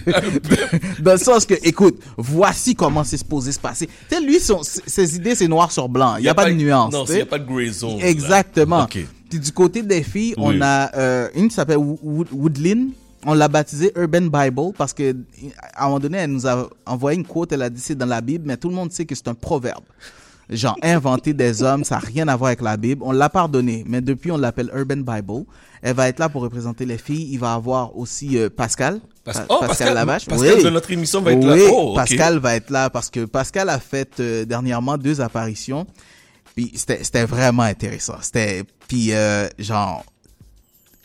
Dans 1.00 1.12
le 1.12 1.18
sens 1.18 1.46
que, 1.46 1.54
écoute, 1.62 2.00
voici 2.16 2.74
comment 2.74 3.04
c'est 3.04 3.16
supposé 3.16 3.52
se 3.52 3.60
passer. 3.60 3.86
Tu 4.08 4.16
sais, 4.16 4.20
lui, 4.20 4.40
son- 4.40 4.62
ses 4.62 5.16
idées, 5.16 5.34
c'est 5.34 5.48
noir 5.48 5.70
sur 5.70 5.88
blanc. 5.88 6.16
Il 6.16 6.22
n'y 6.22 6.28
a, 6.28 6.34
pas 6.34 6.46
de 6.48 6.54
nuance. 6.54 6.92
Non, 6.92 7.04
il 7.06 7.14
n'y 7.14 7.20
a 7.20 7.26
pas 7.26 7.38
de 7.38 7.46
gray 7.46 7.70
zone. 7.72 8.00
Exactement. 8.00 8.86
Puis 8.86 9.38
du 9.38 9.52
côté 9.52 9.82
des 9.82 10.02
filles, 10.02 10.34
Oui. 10.36 10.56
on 10.58 10.60
a 10.62 10.94
euh, 10.96 11.28
une 11.34 11.48
qui 11.48 11.54
s'appelle 11.54 11.78
Wo- 11.78 11.98
Wo- 12.02 12.26
Woodlyn. 12.32 12.88
On 13.24 13.34
l'a 13.34 13.46
baptisée 13.46 13.92
Urban 13.96 14.22
Bible 14.22 14.72
parce 14.76 14.92
que 14.92 15.14
à 15.74 15.84
un 15.84 15.86
moment 15.86 16.00
donné, 16.00 16.18
elle 16.18 16.30
nous 16.32 16.46
a 16.46 16.68
envoyé 16.84 17.16
une 17.18 17.24
quote. 17.24 17.52
Elle 17.52 17.62
a 17.62 17.70
dit 17.70 17.80
c'est 17.80 17.94
dans 17.94 18.04
la 18.06 18.20
Bible, 18.20 18.44
mais 18.48 18.56
tout 18.56 18.68
le 18.68 18.74
monde 18.74 18.90
sait 18.92 19.04
que 19.04 19.14
c'est 19.14 19.28
un 19.28 19.34
proverbe. 19.34 19.84
Genre 20.50 20.76
inventer 20.82 21.32
des 21.32 21.62
hommes, 21.62 21.84
ça 21.84 21.94
n'a 21.96 22.00
rien 22.00 22.28
à 22.28 22.36
voir 22.36 22.48
avec 22.48 22.60
la 22.60 22.76
Bible. 22.76 23.02
On 23.04 23.12
l'a 23.12 23.28
pardonné, 23.30 23.84
mais 23.86 24.00
depuis 24.00 24.30
on 24.32 24.36
l'appelle 24.36 24.70
Urban 24.74 24.96
Bible. 24.98 25.44
Elle 25.80 25.94
va 25.96 26.08
être 26.08 26.18
là 26.18 26.28
pour 26.28 26.42
représenter 26.42 26.84
les 26.84 26.98
filles. 26.98 27.28
Il 27.32 27.38
va 27.38 27.54
avoir 27.54 27.96
aussi 27.96 28.36
euh, 28.38 28.50
Pascal. 28.50 29.00
Pas- 29.24 29.32
Pa- 29.32 29.46
oh, 29.48 29.58
Pascal, 29.60 29.94
Lavache. 29.94 30.26
Pascal 30.26 30.54
Oui. 30.58 30.64
de 30.64 30.70
notre 30.70 30.90
émission 30.90 31.22
va 31.22 31.32
être 31.32 31.44
là. 31.44 31.56
Oh. 31.72 31.94
Pascal 31.94 32.38
va 32.38 32.54
être 32.56 32.70
là 32.70 32.90
parce 32.90 33.08
que 33.08 33.24
Pascal 33.24 33.68
a 33.68 33.78
fait 33.78 34.20
euh, 34.20 34.44
dernièrement 34.44 34.98
deux 34.98 35.20
apparitions. 35.20 35.86
Puis 36.54 36.72
c'était 36.74 37.02
c'était 37.02 37.24
vraiment 37.24 37.62
intéressant. 37.62 38.16
C'était 38.20 38.64
puis 38.88 39.12
euh, 39.14 39.48
genre 39.58 40.04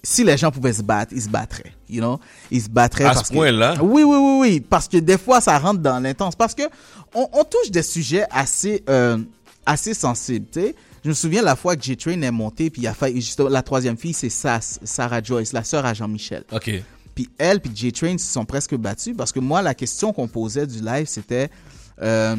si 0.03 0.23
les 0.23 0.37
gens 0.37 0.51
pouvaient 0.51 0.73
se 0.73 0.81
battre, 0.83 1.13
ils 1.15 1.21
se 1.21 1.29
battraient, 1.29 1.73
you 1.89 1.99
know, 2.01 2.19
ils 2.51 2.61
se 2.61 2.69
battraient 2.69 3.05
À 3.05 3.09
ce 3.11 3.15
parce 3.15 3.29
que- 3.29 3.33
point-là? 3.35 3.75
Oui, 3.81 4.03
oui, 4.03 4.17
oui, 4.17 4.37
oui, 4.39 4.59
parce 4.59 4.87
que 4.87 4.97
des 4.97 5.17
fois 5.17 5.41
ça 5.41 5.57
rentre 5.59 5.79
dans 5.81 5.99
l'intense 5.99 6.35
parce 6.35 6.53
que 6.55 6.63
on, 7.13 7.27
on 7.33 7.43
touche 7.43 7.71
des 7.71 7.83
sujets 7.83 8.25
assez 8.31 8.83
euh, 8.89 9.17
assez 9.65 9.93
sensibles. 9.93 10.47
Je 11.03 11.09
me 11.09 11.13
souviens 11.13 11.41
la 11.41 11.55
fois 11.55 11.75
que 11.75 11.83
J-Train 11.83 12.21
est 12.21 12.31
monté 12.31 12.69
puis 12.69 12.81
il 12.81 12.87
a 12.87 12.93
justement 13.15 13.49
la 13.49 13.61
troisième 13.61 13.97
fille 13.97 14.13
c'est 14.13 14.29
Sarah 14.29 15.21
Joyce, 15.23 15.53
la 15.53 15.63
sœur 15.63 15.85
à 15.85 15.93
Jean-Michel. 15.93 16.43
OK. 16.51 16.69
Puis 17.15 17.29
elle, 17.37 17.61
puis 17.61 17.71
J-Train 17.73 18.17
se 18.17 18.31
sont 18.31 18.45
presque 18.45 18.75
battus 18.75 19.15
parce 19.17 19.31
que 19.31 19.39
moi, 19.39 19.61
la 19.61 19.73
question 19.73 20.13
qu'on 20.13 20.27
posait 20.27 20.67
du 20.67 20.81
live, 20.83 21.07
c'était. 21.07 21.49
euh, 22.01 22.35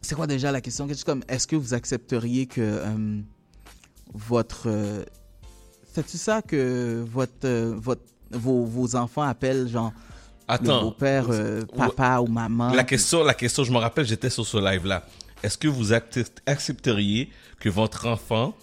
c'est 0.00 0.14
quoi 0.14 0.26
déjà 0.26 0.50
la 0.52 0.60
question? 0.60 0.86
Quelque 0.86 0.96
chose 0.96 1.04
comme 1.04 1.22
est-ce 1.28 1.46
que 1.46 1.56
vous 1.56 1.74
accepteriez 1.74 2.46
que 2.46 2.60
euh, 2.60 3.20
votre. 4.12 4.68
C'est-tu 5.94 6.16
ça 6.18 6.42
que 6.42 7.04
votre, 7.12 7.48
votre, 7.76 8.02
vos, 8.32 8.64
vos 8.64 8.96
enfants 8.96 9.22
appellent 9.22 9.68
genre 9.68 9.92
le 10.48 10.54
Attends. 10.54 10.82
beau-père 10.82 11.26
euh, 11.30 11.62
papa 11.76 12.18
ou 12.20 12.26
maman 12.26 12.72
La 12.74 12.84
question, 12.84 13.22
la 13.24 13.34
question, 13.34 13.64
je 13.64 13.72
me 13.72 13.78
rappelle, 13.78 14.04
j'étais 14.06 14.28
sur 14.30 14.46
ce 14.46 14.58
live-là. 14.58 15.04
Est-ce 15.42 15.56
que 15.58 15.68
vous 15.68 15.92
accepteriez 15.92 17.30
que 17.60 17.68
votre 17.68 18.06
enfant 18.06 18.54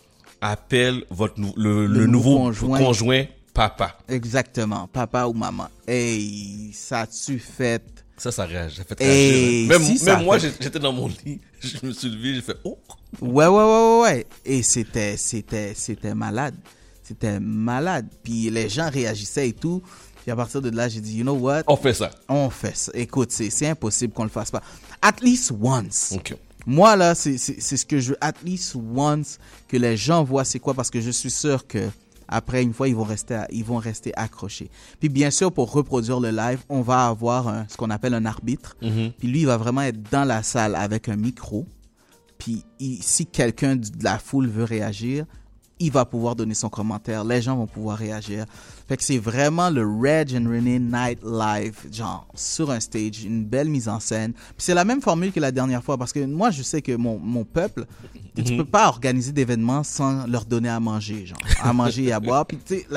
appelle 0.41 1.03
votre 1.09 1.35
le, 1.57 1.85
le 1.87 2.05
nouveau 2.05 2.31
nouveau 2.47 2.67
conjoint. 2.67 2.77
conjoint. 2.79 3.25
papa? 3.53 3.97
Exactement, 4.07 4.87
papa 4.87 5.25
ou 5.25 5.33
maman. 5.33 5.67
Hey, 5.87 6.71
ça 6.73 7.05
tu 7.07 7.39
fait? 7.39 7.83
Ça, 8.17 8.31
ça 8.31 8.45
réagit. 8.45 8.75
Ça 8.77 8.83
fait 8.83 8.99
réagir. 8.99 9.67
Même, 9.69 9.81
si 9.83 9.89
même 9.91 9.97
ça 9.97 10.17
moi, 10.21 10.39
fait- 10.39 10.53
j'étais 10.61 10.79
dans 10.79 10.93
mon 10.93 11.07
lit. 11.07 11.39
Je 11.61 11.85
me 11.85 11.91
suis 11.91 12.09
levé, 12.09 12.35
j'ai 12.35 12.41
fait 12.41 12.57
oh. 12.63 12.77
Ouais, 13.21 13.47
ouais, 13.47 13.47
ouais, 13.47 13.63
ouais, 13.63 14.01
ouais. 14.01 14.25
Et 14.45 14.61
c'était, 14.61 15.17
c'était, 15.17 15.73
c'était 15.75 16.13
malade. 16.15 16.55
C'était 17.09 17.39
malade. 17.39 18.07
Puis 18.23 18.49
les 18.51 18.69
gens 18.69 18.87
réagissaient 18.89 19.49
et 19.49 19.53
tout. 19.53 19.81
Puis 20.21 20.31
à 20.31 20.35
partir 20.35 20.61
de 20.61 20.69
là, 20.69 20.87
j'ai 20.87 21.01
dit, 21.01 21.17
you 21.17 21.23
know 21.23 21.33
what? 21.33 21.63
On 21.67 21.75
fait 21.75 21.93
ça. 21.95 22.11
On 22.27 22.49
fait 22.51 22.75
ça. 22.77 22.91
Écoute, 22.93 23.31
c'est, 23.31 23.67
impossible 23.67 24.13
qu'on 24.13 24.23
le 24.23 24.29
fasse 24.29 24.51
pas. 24.51 24.61
At 25.01 25.15
least 25.23 25.51
once. 25.59 26.13
Moi, 26.67 26.95
là, 26.95 27.15
c'est 27.15 27.37
ce 27.39 27.85
que 27.85 27.99
je 27.99 28.09
veux. 28.11 28.17
At 28.21 28.33
least 28.45 28.75
once 28.75 29.39
que 29.67 29.75
les 29.77 29.97
gens 29.97 30.23
voient 30.23 30.45
c'est 30.45 30.59
quoi 30.59 30.73
parce 30.75 30.91
que 30.91 31.01
je 31.01 31.09
suis 31.09 31.31
sûr 31.31 31.65
que 31.65 31.89
après 32.27 32.61
une 32.61 32.73
fois, 32.73 32.87
ils 32.87 32.95
vont 32.95 33.05
rester, 33.05 33.41
ils 33.51 33.63
vont 33.65 33.77
rester 33.77 34.11
accrochés. 34.15 34.69
Puis 34.99 35.09
bien 35.09 35.31
sûr, 35.31 35.51
pour 35.51 35.71
reproduire 35.71 36.19
le 36.19 36.29
live, 36.29 36.59
on 36.69 36.81
va 36.81 37.07
avoir 37.07 37.47
un- 37.47 37.65
ce 37.67 37.75
qu'on 37.75 37.89
appelle 37.89 38.13
un 38.13 38.25
arbitre. 38.25 38.77
Puis 39.17 39.27
lui, 39.27 39.39
il 39.39 39.45
va 39.47 39.57
vraiment 39.57 39.81
être 39.81 39.99
dans 40.11 40.25
la 40.25 40.43
salle 40.43 40.75
avec 40.75 41.09
un 41.09 41.15
micro. 41.15 41.65
Puis 42.37 42.63
il- 42.79 43.01
si 43.01 43.25
quelqu'un 43.25 43.77
de 43.77 43.87
la 44.03 44.19
foule 44.19 44.47
veut 44.47 44.63
réagir, 44.63 45.25
il 45.79 45.91
va 45.91 46.05
pouvoir 46.05 46.35
donner 46.35 46.53
son 46.53 46.69
commentaire. 46.69 47.23
Les 47.23 47.41
gens 47.41 47.55
vont 47.55 47.67
pouvoir 47.67 47.97
réagir. 47.97 48.45
Fait 48.89 48.97
que 48.97 49.03
c'est 49.03 49.19
vraiment 49.19 49.69
le 49.69 49.85
Reg 49.85 50.33
and 50.35 50.49
Renee 50.49 50.79
Night 50.79 51.19
Live, 51.23 51.75
genre 51.93 52.27
sur 52.33 52.71
un 52.71 52.79
stage, 52.79 53.23
une 53.23 53.45
belle 53.45 53.69
mise 53.69 53.87
en 53.87 53.99
scène. 53.99 54.33
Puis 54.33 54.43
c'est 54.57 54.73
la 54.73 54.83
même 54.83 54.99
formule 55.01 55.31
que 55.31 55.39
la 55.39 55.51
dernière 55.51 55.83
fois 55.83 55.95
parce 55.97 56.11
que 56.11 56.25
moi 56.25 56.49
je 56.49 56.63
sais 56.63 56.81
que 56.81 56.95
mon, 56.95 57.17
mon 57.19 57.43
peuple, 57.45 57.85
tu 58.35 58.57
peux 58.57 58.65
pas 58.65 58.87
organiser 58.87 59.31
d'événements 59.31 59.83
sans 59.83 60.25
leur 60.25 60.43
donner 60.45 60.69
à 60.69 60.79
manger, 60.79 61.25
genre 61.27 61.37
à 61.61 61.71
manger 61.71 62.05
et 62.05 62.11
à 62.11 62.19
boire. 62.19 62.45
Puis 62.47 62.57
tu 62.65 62.77
sais, 62.79 62.87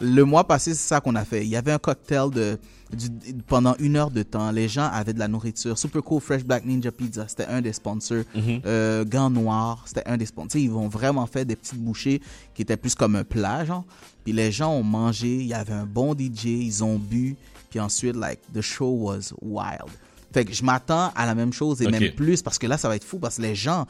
le 0.00 0.22
mois 0.24 0.46
passé 0.46 0.74
c'est 0.74 0.88
ça 0.88 1.00
qu'on 1.00 1.14
a 1.16 1.24
fait. 1.24 1.42
Il 1.42 1.48
y 1.48 1.56
avait 1.56 1.72
un 1.72 1.78
cocktail 1.78 2.30
de 2.30 2.58
du- 2.94 3.08
pendant 3.46 3.76
une 3.78 3.94
heure 3.96 4.10
de 4.10 4.22
temps, 4.24 4.50
les 4.50 4.66
gens 4.68 4.90
avaient 4.92 5.12
de 5.14 5.20
la 5.20 5.28
nourriture. 5.28 5.78
Super 5.78 6.02
Cool 6.02 6.20
Fresh 6.20 6.42
Black 6.44 6.64
Ninja 6.66 6.90
Pizza, 6.90 7.24
c'était 7.28 7.46
un 7.46 7.60
des 7.62 7.72
sponsors. 7.72 8.24
Euh, 8.66 9.04
Gants 9.04 9.30
Noirs, 9.30 9.84
c'était 9.86 10.02
un 10.06 10.16
des 10.16 10.26
sponsors. 10.26 10.60
Ils 10.60 10.70
vont 10.70 10.88
vraiment 10.88 11.24
fait 11.26 11.44
des 11.44 11.54
petites 11.56 11.78
bouchées 11.78 12.20
qui 12.52 12.62
étaient 12.62 12.76
plus 12.76 12.94
comme 12.96 13.14
un 13.16 13.22
plat, 13.24 13.64
genre. 13.64 13.84
Puis 14.24 14.32
les 14.34 14.50
gens 14.52 14.72
ont 14.74 14.82
mangé, 14.82 15.29
il 15.36 15.46
y 15.46 15.54
avait 15.54 15.72
un 15.72 15.86
bon 15.86 16.14
DJ, 16.14 16.46
ils 16.46 16.84
ont 16.84 16.96
bu. 16.96 17.36
Puis 17.70 17.80
ensuite, 17.80 18.16
like, 18.16 18.40
the 18.52 18.60
show 18.60 18.90
was 18.90 19.32
wild. 19.40 19.90
Fait 20.32 20.44
que 20.44 20.52
je 20.52 20.62
m'attends 20.64 21.12
à 21.14 21.26
la 21.26 21.34
même 21.34 21.52
chose 21.52 21.82
et 21.82 21.88
même 21.88 22.12
plus 22.12 22.42
parce 22.42 22.58
que 22.58 22.66
là, 22.66 22.78
ça 22.78 22.88
va 22.88 22.96
être 22.96 23.04
fou 23.04 23.18
parce 23.18 23.36
que 23.36 23.42
les 23.42 23.54
gens, 23.54 23.86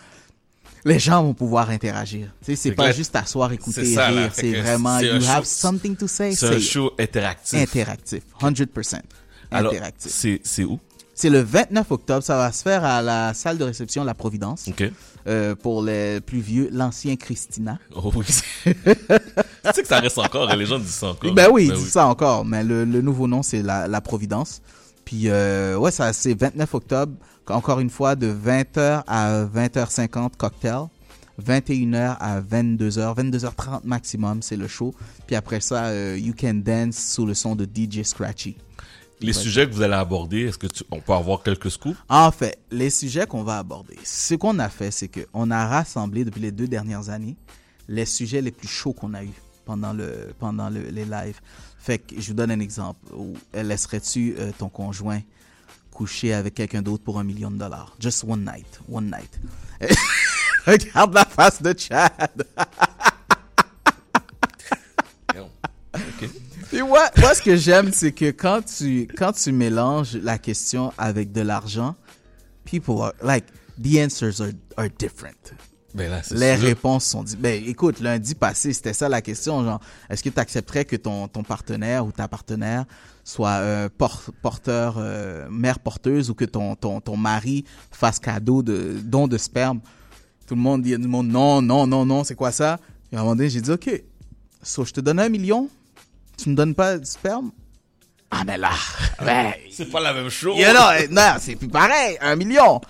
les 0.85 0.99
gens 0.99 1.23
vont 1.23 1.35
pouvoir 1.35 1.71
interagir. 1.71 2.29
Tu 2.41 2.47
sais, 2.47 2.57
c'est 2.57 2.73
pas 2.73 2.85
clair. 2.85 2.95
juste 2.95 3.15
asseoir, 3.17 3.53
écouter, 3.53 3.95
là. 3.95 4.09
rire. 4.09 4.31
C'est 4.33 4.53
vraiment, 4.61 4.99
you 5.01 5.23
have 5.29 5.45
something 5.45 5.97
to 5.97 6.07
say. 6.07 6.35
C'est 6.35 6.55
un 6.55 6.59
show 6.59 6.93
interactif. 6.99 7.59
Interactif, 7.59 8.23
100%. 8.41 9.01
Alors, 9.51 9.73
interactif. 9.73 10.41
c'est 10.43 10.65
où? 10.65 10.79
C'est 11.21 11.29
le 11.29 11.41
29 11.43 11.91
octobre, 11.91 12.23
ça 12.23 12.39
va 12.39 12.51
se 12.51 12.63
faire 12.63 12.83
à 12.83 13.03
la 13.03 13.35
salle 13.35 13.59
de 13.59 13.65
réception 13.65 14.05
La 14.05 14.15
Providence. 14.15 14.69
Ok. 14.69 14.91
Euh, 15.27 15.55
pour 15.55 15.83
les 15.83 16.19
plus 16.23 16.41
vieux, 16.41 16.71
l'ancien 16.73 17.15
Christina. 17.17 17.79
Oh 17.95 18.11
oui. 18.17 18.25
tu 18.65 18.73
sais 19.75 19.83
que 19.83 19.87
ça 19.87 20.01
reste 20.01 20.17
encore. 20.17 20.51
hein, 20.51 20.57
Les 20.57 20.65
gens 20.65 20.79
disent 20.79 20.89
ça 20.95 21.09
encore. 21.09 21.35
Ben 21.35 21.49
oui, 21.53 21.67
ils 21.67 21.75
disent 21.75 21.91
ça 21.91 22.07
encore, 22.07 22.47
mais 22.47 22.65
le, 22.65 22.87
le 22.87 23.03
nouveau 23.03 23.29
nom, 23.29 23.43
c'est 23.43 23.61
la, 23.61 23.87
la 23.87 24.01
Providence. 24.01 24.63
Puis, 25.05 25.25
euh, 25.29 25.77
ouais, 25.77 25.91
ça, 25.91 26.15
c'est 26.15 26.33
29 26.33 26.75
octobre, 26.75 27.13
encore 27.49 27.81
une 27.81 27.91
fois, 27.91 28.17
de 28.17 28.33
20h 28.33 29.03
à 29.07 29.45
20h50 29.45 30.31
cocktail. 30.39 30.85
21h 31.47 32.17
à 32.19 32.41
22h, 32.41 33.15
22h30 33.15 33.81
maximum, 33.85 34.41
c'est 34.41 34.57
le 34.57 34.69
show. 34.69 34.95
Puis 35.27 35.37
après 35.37 35.61
ça, 35.61 35.85
euh, 35.89 36.17
you 36.19 36.33
can 36.39 36.55
dance 36.65 36.97
sous 36.97 37.27
le 37.27 37.35
son 37.35 37.57
de 37.57 37.65
DJ 37.67 38.05
Scratchy. 38.05 38.57
Les 39.21 39.33
sujets 39.33 39.69
que 39.69 39.73
vous 39.75 39.83
allez 39.83 39.95
aborder, 39.95 40.43
est-ce 40.47 40.59
que 40.59 40.67
tu, 40.67 40.83
on 40.91 41.01
peut 41.01 41.13
avoir 41.13 41.43
quelques 41.43 41.71
scoops? 41.71 41.97
En 42.09 42.31
fait, 42.31 42.59
les 42.71 42.91
sujets 42.91 43.27
qu'on 43.27 43.43
va 43.43 43.59
aborder, 43.59 43.97
ce 44.05 44.35
qu'on 44.35 44.59
a 44.59 44.69
fait, 44.69 44.91
c'est 44.91 45.09
qu'on 45.09 45.51
a 45.51 45.67
rassemblé 45.67 46.25
depuis 46.25 46.41
les 46.41 46.53
deux 46.53 46.69
dernières 46.69 47.09
années 47.11 47.37
les 47.89 48.07
sujets 48.07 48.41
les 48.41 48.53
plus 48.53 48.69
chauds 48.69 48.93
qu'on 48.93 49.15
a 49.15 49.25
eu 49.25 49.33
pendant, 49.65 49.93
le, 49.93 50.33
pendant 50.39 50.71
le- 50.71 50.91
les 50.91 51.05
lives. 51.05 51.41
Fait 51.79 51.99
que 51.99 52.21
je 52.21 52.29
vous 52.29 52.35
donne 52.35 52.53
un 52.53 52.61
exemple. 52.61 53.01
Euh, 53.57 53.63
Laisserais-tu 53.65 54.37
euh, 54.39 54.53
ton 54.57 54.69
conjoint 54.69 55.21
coucher 55.93 56.33
avec 56.33 56.55
quelqu'un 56.55 56.83
d'autre 56.83 57.03
pour 57.03 57.19
un 57.19 57.25
million 57.25 57.51
de 57.51 57.57
dollars? 57.59 57.97
Just 57.99 58.23
one 58.25 58.45
night. 58.45 58.81
One 58.89 59.07
night. 59.11 59.41
Regarde 60.67 61.15
la 61.15 61.25
face 61.25 61.61
de 61.61 61.75
Chad. 61.77 62.47
Et 66.73 66.83
moi, 66.83 67.09
moi, 67.19 67.35
ce 67.35 67.43
que 67.43 67.57
j'aime, 67.57 67.93
c'est 67.93 68.13
que 68.13 68.31
quand 68.31 68.61
tu, 68.65 69.09
quand 69.17 69.33
tu 69.33 69.51
mélanges 69.53 70.17
la 70.17 70.39
question 70.39 70.93
avec 70.99 71.33
de 71.33 71.41
l'argent, 71.41 71.97
people 72.65 72.95
are, 73.03 73.13
like, 73.23 73.45
the 73.83 73.97
answers 73.99 74.41
are, 74.41 74.53
are 74.77 74.89
different. 74.99 75.55
Ben 75.93 76.09
là, 76.09 76.21
Les 76.31 76.55
sûr. 76.57 76.67
réponses 76.67 77.05
sont 77.07 77.25
di- 77.25 77.35
Ben, 77.35 77.61
écoute, 77.67 77.99
lundi 77.99 78.37
passé, 78.37 78.73
c'était 78.73 78.93
ça 78.93 79.09
la 79.09 79.21
question, 79.21 79.65
genre, 79.65 79.81
est-ce 80.09 80.23
que 80.23 80.29
tu 80.29 80.39
accepterais 80.39 80.85
que 80.85 80.95
ton, 80.95 81.27
ton 81.27 81.43
partenaire 81.43 82.07
ou 82.07 82.13
ta 82.13 82.29
partenaire 82.29 82.85
soit 83.25 83.51
euh, 83.59 83.89
por- 83.99 84.31
porteur, 84.41 84.95
euh, 84.99 85.49
mère 85.51 85.81
porteuse 85.81 86.31
ou 86.31 86.35
que 86.35 86.45
ton, 86.45 86.77
ton, 86.77 87.01
ton 87.01 87.17
mari 87.17 87.65
fasse 87.91 88.21
cadeau 88.21 88.63
de 88.63 88.99
don 89.03 89.27
de 89.27 89.37
sperme? 89.37 89.81
Tout 90.47 90.55
le 90.55 90.61
monde 90.61 90.83
dit, 90.83 90.97
monde, 90.97 91.27
non, 91.27 91.61
non, 91.61 91.89
non, 91.89 92.07
non, 92.07 92.23
c'est 92.23 92.37
quoi 92.37 92.53
ça? 92.53 92.79
Et 93.11 93.17
à 93.17 93.19
un 93.19 93.23
moment 93.23 93.35
donné, 93.35 93.49
j'ai 93.51 93.61
dit, 93.61 93.71
OK, 93.73 93.91
so, 94.63 94.85
je 94.85 94.93
te 94.93 95.01
donne 95.01 95.19
un 95.19 95.29
million, 95.29 95.69
tu 96.43 96.49
me 96.51 96.55
donnes 96.55 96.75
pas 96.75 96.99
de 96.99 97.05
sperme? 97.05 97.51
Ah, 98.31 98.43
mais 98.47 98.57
là, 98.59 98.71
ouais, 99.23 99.61
C'est 99.71 99.91
pas 99.91 100.01
la 100.01 100.13
même 100.13 100.29
chose. 100.31 100.57
You 100.59 100.71
know, 100.71 100.81
eh, 100.99 101.09
non, 101.09 101.35
c'est 101.41 101.57
plus 101.57 101.69
pareil, 101.69 102.17
un 102.21 102.37
million. 102.37 102.81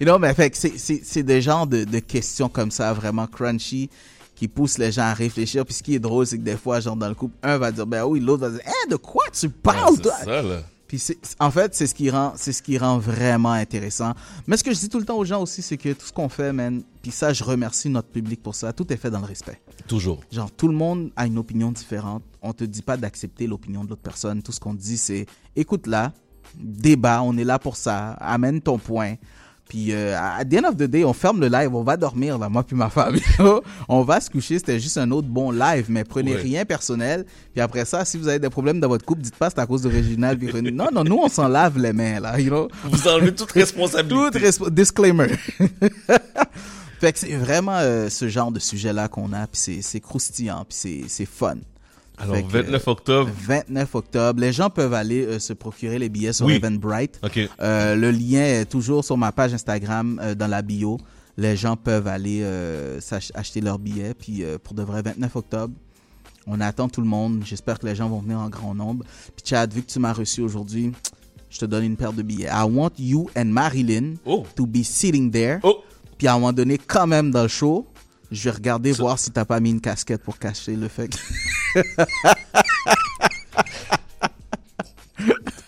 You 0.00 0.06
know, 0.06 0.18
mais 0.18 0.34
fait 0.34 0.50
que 0.50 0.56
c'est, 0.56 0.76
c'est, 0.76 1.00
c'est 1.04 1.22
des 1.22 1.40
genres 1.40 1.66
de, 1.68 1.84
de 1.84 1.98
questions 2.00 2.48
comme 2.48 2.72
ça, 2.72 2.92
vraiment 2.92 3.28
crunchy, 3.28 3.88
qui 4.34 4.48
poussent 4.48 4.78
les 4.78 4.90
gens 4.90 5.02
à 5.02 5.14
réfléchir. 5.14 5.64
Puis 5.64 5.74
ce 5.74 5.82
qui 5.84 5.94
est 5.94 6.00
drôle, 6.00 6.26
c'est 6.26 6.36
que 6.38 6.42
des 6.42 6.56
fois, 6.56 6.80
genre 6.80 6.96
dans 6.96 7.08
le 7.08 7.14
couple, 7.14 7.36
un 7.44 7.58
va 7.58 7.70
dire, 7.70 7.86
ben 7.86 8.04
oui, 8.04 8.18
l'autre 8.18 8.40
va 8.42 8.50
dire, 8.50 8.60
hein, 8.66 8.88
de 8.90 8.96
quoi 8.96 9.24
tu 9.32 9.46
Ouais, 9.46 9.52
parles, 9.62 9.94
c'est 9.96 10.02
toi? 10.02 10.14
ça, 10.24 10.42
là. 10.42 10.62
Puis 10.92 11.02
en 11.40 11.50
fait, 11.50 11.74
c'est 11.74 11.86
ce 11.86 11.94
qui 11.94 12.10
rend, 12.10 12.34
c'est 12.36 12.52
ce 12.52 12.62
qui 12.62 12.76
rend 12.76 12.98
vraiment 12.98 13.52
intéressant. 13.52 14.12
Mais 14.46 14.58
ce 14.58 14.62
que 14.62 14.74
je 14.74 14.78
dis 14.78 14.90
tout 14.90 14.98
le 14.98 15.06
temps 15.06 15.16
aux 15.16 15.24
gens 15.24 15.40
aussi, 15.40 15.62
c'est 15.62 15.78
que 15.78 15.94
tout 15.94 16.04
ce 16.04 16.12
qu'on 16.12 16.28
fait, 16.28 16.52
man, 16.52 16.82
puis 17.00 17.10
ça, 17.10 17.32
je 17.32 17.42
remercie 17.42 17.88
notre 17.88 18.08
public 18.08 18.42
pour 18.42 18.54
ça, 18.54 18.74
tout 18.74 18.92
est 18.92 18.98
fait 18.98 19.10
dans 19.10 19.20
le 19.20 19.24
respect. 19.24 19.58
Toujours. 19.88 20.20
Genre, 20.30 20.50
tout 20.50 20.68
le 20.68 20.74
monde 20.74 21.10
a 21.16 21.26
une 21.26 21.38
opinion 21.38 21.72
différente. 21.72 22.22
On 22.42 22.52
te 22.52 22.64
dit 22.64 22.82
pas 22.82 22.98
d'accepter 22.98 23.46
l'opinion 23.46 23.84
de 23.84 23.88
l'autre 23.88 24.02
personne. 24.02 24.42
Tout 24.42 24.52
ce 24.52 24.60
qu'on 24.60 24.74
dit, 24.74 24.98
c'est 24.98 25.24
écoute-la, 25.56 26.12
débat, 26.58 27.22
on 27.22 27.38
est 27.38 27.44
là 27.44 27.58
pour 27.58 27.76
ça, 27.76 28.10
amène 28.20 28.60
ton 28.60 28.76
point. 28.76 29.14
Puis, 29.72 29.86
euh, 29.92 30.14
à 30.20 30.44
the 30.44 30.54
end 30.62 30.68
of 30.68 30.76
the 30.76 30.82
day, 30.82 31.02
on 31.02 31.14
ferme 31.14 31.40
le 31.40 31.48
live, 31.48 31.74
on 31.74 31.82
va 31.82 31.96
dormir, 31.96 32.36
là, 32.36 32.50
moi 32.50 32.62
puis 32.62 32.76
ma 32.76 32.90
femme. 32.90 33.16
on 33.88 34.02
va 34.02 34.20
se 34.20 34.28
coucher, 34.28 34.58
c'était 34.58 34.78
juste 34.78 34.98
un 34.98 35.10
autre 35.12 35.28
bon 35.28 35.50
live, 35.50 35.86
mais 35.88 36.04
prenez 36.04 36.34
Ouais. 36.34 36.42
rien 36.42 36.64
personnel. 36.66 37.24
Puis 37.54 37.62
après 37.62 37.86
ça, 37.86 38.04
si 38.04 38.18
vous 38.18 38.28
avez 38.28 38.38
des 38.38 38.50
problèmes 38.50 38.80
dans 38.80 38.88
votre 38.88 39.06
couple, 39.06 39.22
dites 39.22 39.34
pas 39.34 39.48
c'est 39.48 39.60
à 39.60 39.66
cause 39.66 39.80
de 39.80 39.88
Réginal. 39.88 40.36
puis 40.36 40.50
René. 40.50 40.70
Non, 40.70 40.88
non, 40.92 41.04
nous, 41.04 41.16
on 41.16 41.28
s'en 41.30 41.48
lave 41.48 41.78
les 41.78 41.94
mains, 41.94 42.20
là, 42.20 42.38
you 42.38 42.50
know. 42.50 42.68
Vous 42.84 43.08
enlevez 43.08 43.34
toute 43.34 43.50
responsabilité. 43.52 44.14
Tout 44.14 44.38
respo- 44.46 44.68
disclaimer. 44.70 45.28
fait 47.00 47.12
que 47.14 47.18
c'est 47.18 47.34
vraiment 47.36 47.78
euh, 47.78 48.10
ce 48.10 48.28
genre 48.28 48.52
de 48.52 48.58
sujet-là 48.60 49.08
qu'on 49.08 49.32
a, 49.32 49.46
puis 49.46 49.80
c'est- 49.80 50.00
croustillant, 50.00 50.66
puis 50.68 50.76
c'est- 50.78 51.04
c'est 51.08 51.24
fun. 51.26 51.56
Alors, 52.18 52.36
Fait 52.36 52.42
que, 52.42 52.48
29 52.52 52.88
octobre. 52.88 53.30
29 53.40 53.94
octobre. 53.94 54.40
Les 54.40 54.52
gens 54.52 54.70
peuvent 54.70 54.94
aller 54.94 55.24
euh, 55.24 55.38
se 55.38 55.52
procurer 55.52 55.98
les 55.98 56.08
billets 56.08 56.32
sur 56.32 56.46
Oui. 56.46 56.54
Eventbrite. 56.54 57.18
Ok. 57.22 57.40
Euh, 57.60 57.94
le 57.96 58.10
lien 58.10 58.42
est 58.44 58.66
toujours 58.66 59.04
sur 59.04 59.16
ma 59.16 59.32
page 59.32 59.54
Instagram 59.54 60.20
euh, 60.22 60.34
dans 60.34 60.46
la 60.46 60.62
bio. 60.62 60.98
Les 61.38 61.56
gens 61.56 61.76
peuvent 61.76 62.06
aller 62.06 62.40
euh, 62.42 63.00
acheter 63.34 63.60
leurs 63.60 63.78
billets. 63.78 64.14
Puis 64.14 64.44
euh, 64.44 64.58
pour 64.62 64.74
de 64.74 64.82
vrai, 64.82 65.02
29 65.02 65.34
octobre, 65.36 65.74
on 66.46 66.60
attend 66.60 66.88
tout 66.88 67.00
le 67.00 67.06
monde. 67.08 67.42
J'espère 67.44 67.78
que 67.78 67.86
les 67.86 67.94
gens 67.94 68.08
vont 68.08 68.20
venir 68.20 68.38
en 68.38 68.48
grand 68.50 68.74
nombre. 68.74 69.04
Puis 69.34 69.44
Chad, 69.46 69.72
vu 69.72 69.82
que 69.82 69.90
tu 69.90 69.98
m'as 69.98 70.12
reçu 70.12 70.42
aujourd'hui, 70.42 70.92
je 71.48 71.58
te 71.58 71.64
donne 71.64 71.84
une 71.84 71.96
paire 71.96 72.12
de 72.12 72.22
billets. 72.22 72.48
I 72.52 72.64
want 72.68 72.92
you 72.98 73.30
and 73.36 73.46
Marilyn 73.46 74.14
Oh. 74.26 74.44
to 74.54 74.66
be 74.66 74.82
sitting 74.84 75.30
there. 75.30 75.60
Oh. 75.62 75.78
Puis 76.18 76.26
à 76.28 76.32
un 76.34 76.38
moment 76.38 76.52
donné, 76.52 76.78
quand 76.78 77.06
même 77.06 77.30
dans 77.30 77.42
le 77.42 77.48
show, 77.48 77.86
je 78.32 78.42
vais 78.44 78.50
regarder 78.50 78.92
voir 78.92 79.18
si 79.18 79.30
t'as 79.30 79.44
pas 79.44 79.60
mis 79.60 79.70
une 79.70 79.80
casquette 79.80 80.22
pour 80.22 80.38
cacher 80.38 80.74
le 80.74 80.88
fait 80.88 81.08
que... 81.08 81.16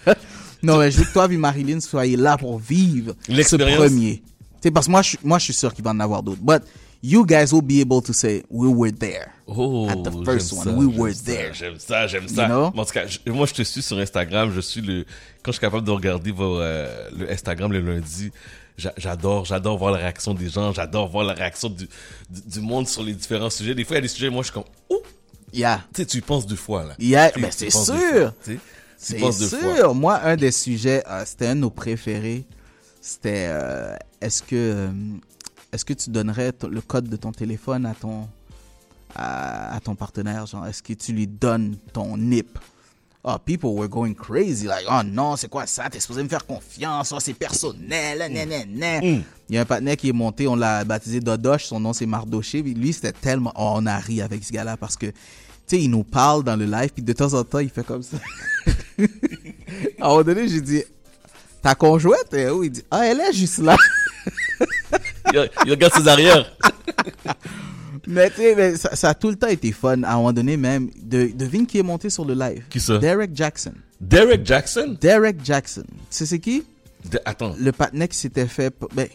Non, 0.62 0.78
mais 0.78 0.90
je 0.90 0.98
veux 0.98 1.04
que 1.04 1.12
toi 1.12 1.28
et 1.30 1.36
Marilyn 1.36 1.78
soyez 1.80 2.16
là 2.16 2.38
pour 2.38 2.58
vivre 2.58 3.14
ce 3.28 3.56
premier. 3.56 4.22
Sais, 4.62 4.70
parce 4.70 4.86
que 4.86 4.90
moi, 4.92 5.02
je, 5.02 5.16
moi, 5.22 5.38
je 5.38 5.44
suis 5.44 5.52
sûr 5.52 5.74
qu'il 5.74 5.84
va 5.84 5.90
en 5.90 6.00
avoir 6.00 6.22
d'autres. 6.22 6.40
But 6.40 6.62
you 7.02 7.26
guys 7.26 7.52
will 7.52 7.60
be 7.60 7.82
able 7.82 8.00
to 8.02 8.14
say, 8.14 8.42
we 8.48 8.72
were 8.74 8.90
there. 8.90 9.26
Oh, 9.46 9.90
At 9.90 9.96
the 10.10 10.24
first 10.24 10.54
one, 10.54 10.64
ça, 10.64 10.70
we 10.72 10.88
j'aime 10.90 10.98
were 10.98 11.12
ça, 11.14 11.22
there. 11.26 11.50
J'aime 11.52 11.78
ça, 11.78 12.06
j'aime 12.06 12.28
ça. 12.28 12.46
know? 12.48 12.72
En 12.74 12.84
tout 12.86 12.92
cas, 12.94 13.06
je- 13.06 13.30
moi, 13.30 13.44
je 13.44 13.52
te 13.52 13.62
suis 13.62 13.82
sur 13.82 13.98
Instagram. 13.98 14.50
Je 14.54 14.60
suis 14.62 14.80
le, 14.80 15.04
quand 15.42 15.52
je 15.52 15.58
suis 15.58 15.60
capable 15.60 15.84
de 15.86 15.90
regarder 15.90 16.32
vos, 16.32 16.58
euh, 16.58 17.10
le 17.14 17.30
Instagram 17.30 17.70
le 17.70 17.80
lundi, 17.80 18.30
j'adore, 18.76 19.44
j'adore 19.44 19.78
voir 19.78 19.92
la 19.92 19.98
réaction 19.98 20.34
des 20.34 20.48
gens. 20.48 20.72
J'adore 20.72 21.08
voir 21.08 21.24
la 21.24 21.34
réaction 21.34 21.68
du, 21.68 21.86
du, 22.30 22.40
du 22.46 22.60
monde 22.60 22.88
sur 22.88 23.02
les 23.02 23.12
différents 23.14 23.50
sujets. 23.50 23.74
Des 23.74 23.84
fois, 23.84 23.94
il 23.96 23.98
y 23.98 24.00
a 24.00 24.02
des 24.02 24.08
sujets, 24.08 24.30
moi, 24.30 24.42
je 24.42 24.46
suis 24.50 24.54
comme, 24.54 24.64
ouh, 24.90 25.00
Yeah. 25.52 25.84
tu 25.94 26.02
sais, 26.02 26.06
tu 26.06 26.16
y 26.18 26.20
penses 26.20 26.46
deux 26.46 26.56
fois, 26.56 26.82
là. 26.82 26.94
Yeah, 26.98 27.30
ben, 27.36 27.48
tu 27.48 27.70
c'est 27.70 27.70
sûr. 27.70 28.32
C'est 28.96 29.18
fois. 29.18 29.32
sûr. 29.32 29.94
Moi, 29.94 30.18
un 30.24 30.34
des 30.36 30.50
sujets, 30.50 31.04
euh, 31.08 31.22
c'était 31.24 31.46
un 31.46 31.54
de 31.54 31.60
nos 31.60 31.70
préférés. 31.70 32.44
C'était, 33.00 33.46
euh, 33.50 33.94
est-ce 34.20 34.42
que, 34.42 34.48
euh, 34.56 34.88
est-ce 35.72 35.84
que 35.84 35.92
tu 35.92 36.10
donnerais 36.10 36.52
le 36.68 36.80
code 36.80 37.08
de 37.08 37.16
ton 37.16 37.30
téléphone 37.30 37.86
à 37.86 37.94
ton, 37.94 38.26
à, 39.14 39.76
à 39.76 39.80
ton 39.80 39.94
partenaire, 39.94 40.46
genre, 40.46 40.66
est-ce 40.66 40.82
que 40.82 40.92
tu 40.94 41.12
lui 41.12 41.28
donnes 41.28 41.76
ton 41.92 42.16
NIP? 42.16 42.58
Oh, 43.26 43.38
people 43.38 43.74
were 43.74 43.88
going 43.88 44.14
crazy, 44.14 44.66
like, 44.66 44.84
oh 44.86 45.00
non, 45.02 45.36
c'est 45.36 45.48
quoi 45.48 45.66
ça? 45.66 45.88
T'es 45.88 45.98
supposé 45.98 46.22
me 46.22 46.28
faire 46.28 46.44
confiance, 46.44 47.10
oh, 47.10 47.18
c'est 47.20 47.32
personnel, 47.32 48.18
nan, 48.30 48.46
nan, 48.46 48.68
nan. 48.68 49.02
Mm. 49.02 49.22
Il 49.48 49.54
y 49.54 49.58
a 49.58 49.62
un 49.62 49.64
partenaire 49.64 49.96
qui 49.96 50.10
est 50.10 50.12
monté, 50.12 50.46
on 50.46 50.54
l'a 50.54 50.84
baptisé 50.84 51.20
Dodoche, 51.20 51.64
son 51.64 51.80
nom 51.80 51.94
c'est 51.94 52.04
Mardoché, 52.04 52.60
lui, 52.60 52.92
c'était 52.92 53.12
tellement, 53.12 53.50
oh, 53.56 53.76
on 53.76 53.86
a 53.86 53.96
ri 53.96 54.20
avec 54.20 54.44
ce 54.44 54.52
gars-là 54.52 54.76
parce 54.76 54.98
que, 54.98 55.06
tu 55.06 55.14
sais, 55.66 55.80
il 55.80 55.88
nous 55.88 56.04
parle 56.04 56.44
dans 56.44 56.56
le 56.56 56.66
live, 56.66 56.90
puis 56.90 57.02
de 57.02 57.14
temps 57.14 57.32
en 57.32 57.44
temps, 57.44 57.60
il 57.60 57.70
fait 57.70 57.86
comme 57.86 58.02
ça. 58.02 58.18
à 58.98 59.02
un 60.04 60.08
moment 60.08 60.22
donné, 60.22 60.46
j'ai 60.46 60.60
dit, 60.60 60.84
ta 61.62 61.74
conjointe, 61.74 62.34
où? 62.52 62.62
Il 62.62 62.72
dit, 62.72 62.84
ah, 62.90 63.06
elle 63.06 63.20
est 63.20 63.32
juste 63.32 63.58
là. 63.58 63.74
Il 65.32 65.70
regarde 65.70 65.94
ses 65.94 66.08
arrières. 66.08 66.54
Mais 68.06 68.30
tu 68.30 68.36
sais, 68.36 68.54
mais 68.54 68.76
ça, 68.76 68.94
ça 68.96 69.08
a 69.10 69.14
tout 69.14 69.28
le 69.30 69.36
temps 69.36 69.46
été 69.48 69.72
fun. 69.72 70.02
À 70.02 70.12
un 70.14 70.16
moment 70.16 70.32
donné, 70.32 70.56
même, 70.56 70.90
de, 71.02 71.30
devine 71.34 71.66
qui 71.66 71.78
est 71.78 71.82
monté 71.82 72.10
sur 72.10 72.24
le 72.24 72.34
live. 72.34 72.62
Qui 72.70 72.80
ça? 72.80 72.98
Derek 72.98 73.30
Jackson. 73.34 73.72
Derek 74.00 74.44
Jackson? 74.44 74.96
Derek 75.00 75.36
Jackson. 75.44 75.84
Tu 75.88 75.94
sais 76.10 76.26
c'est 76.26 76.38
qui? 76.38 76.64
De- 77.10 77.20
attends. 77.24 77.54
Le 77.58 77.72
patinet 77.72 78.08
qui 78.08 78.16
s'était 78.16 78.46
fait, 78.46 78.74
ben, 78.94 79.06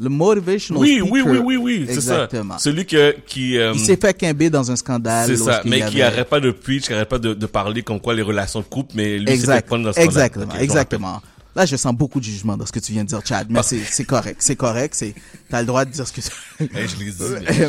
le 0.00 0.08
motivational 0.08 0.80
Oui, 0.80 1.00
oui, 1.00 1.20
speaker. 1.20 1.44
oui, 1.44 1.56
oui, 1.56 1.56
oui, 1.56 1.86
c'est 1.88 2.00
ça. 2.00 2.24
Exactement. 2.24 2.58
Celui 2.58 2.86
que, 2.86 3.16
qui, 3.26 3.58
euh, 3.58 3.72
Il 3.74 3.80
s'est 3.80 3.96
fait 3.96 4.14
quimber 4.14 4.48
dans 4.50 4.70
un 4.70 4.76
scandale. 4.76 5.26
C'est 5.26 5.36
ça, 5.36 5.62
mais 5.64 5.78
qui 5.78 6.00
avait- 6.00 6.02
arrête 6.02 6.28
pas 6.28 6.38
de 6.40 6.50
preach, 6.52 6.86
qui 6.86 6.92
arrête 6.92 7.08
pas 7.08 7.18
de, 7.18 7.34
de 7.34 7.46
parler 7.46 7.82
comme 7.82 8.00
quoi 8.00 8.14
les 8.14 8.22
relations 8.22 8.60
de 8.60 8.64
couple, 8.66 8.92
mais 8.94 9.18
lui 9.18 9.36
s'est 9.38 9.46
fait 9.52 9.66
prendre 9.66 9.84
dans 9.84 9.92
ce 9.92 10.00
scandale. 10.00 10.06
Exactement, 10.26 10.54
exactement. 10.60 11.22
Là, 11.58 11.66
je 11.66 11.74
sens 11.74 11.92
beaucoup 11.92 12.20
de 12.20 12.24
jugement 12.24 12.56
dans 12.56 12.64
ce 12.66 12.70
que 12.70 12.78
tu 12.78 12.92
viens 12.92 13.02
de 13.02 13.08
dire, 13.08 13.20
Chad. 13.24 13.48
Mais 13.50 13.58
c'est 13.90 14.04
correct, 14.04 14.36
c'est 14.40 14.54
correct. 14.54 14.94
C'est, 14.94 15.12
t'as 15.50 15.60
le 15.60 15.66
droit 15.66 15.84
de 15.84 15.90
dire 15.90 16.06
ce 16.06 16.12
que 16.12 16.20
tu 16.20 16.28
dit. 16.60 16.68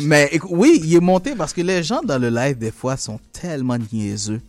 mais 0.02 0.40
oui, 0.48 0.80
il 0.84 0.94
est 0.94 1.00
monté 1.00 1.34
parce 1.34 1.52
que 1.52 1.60
les 1.60 1.82
gens 1.82 2.00
dans 2.04 2.16
le 2.18 2.30
live, 2.30 2.56
des 2.56 2.70
fois, 2.70 2.96
sont 2.96 3.18
tellement 3.32 3.76
niaiseux. 3.92 4.40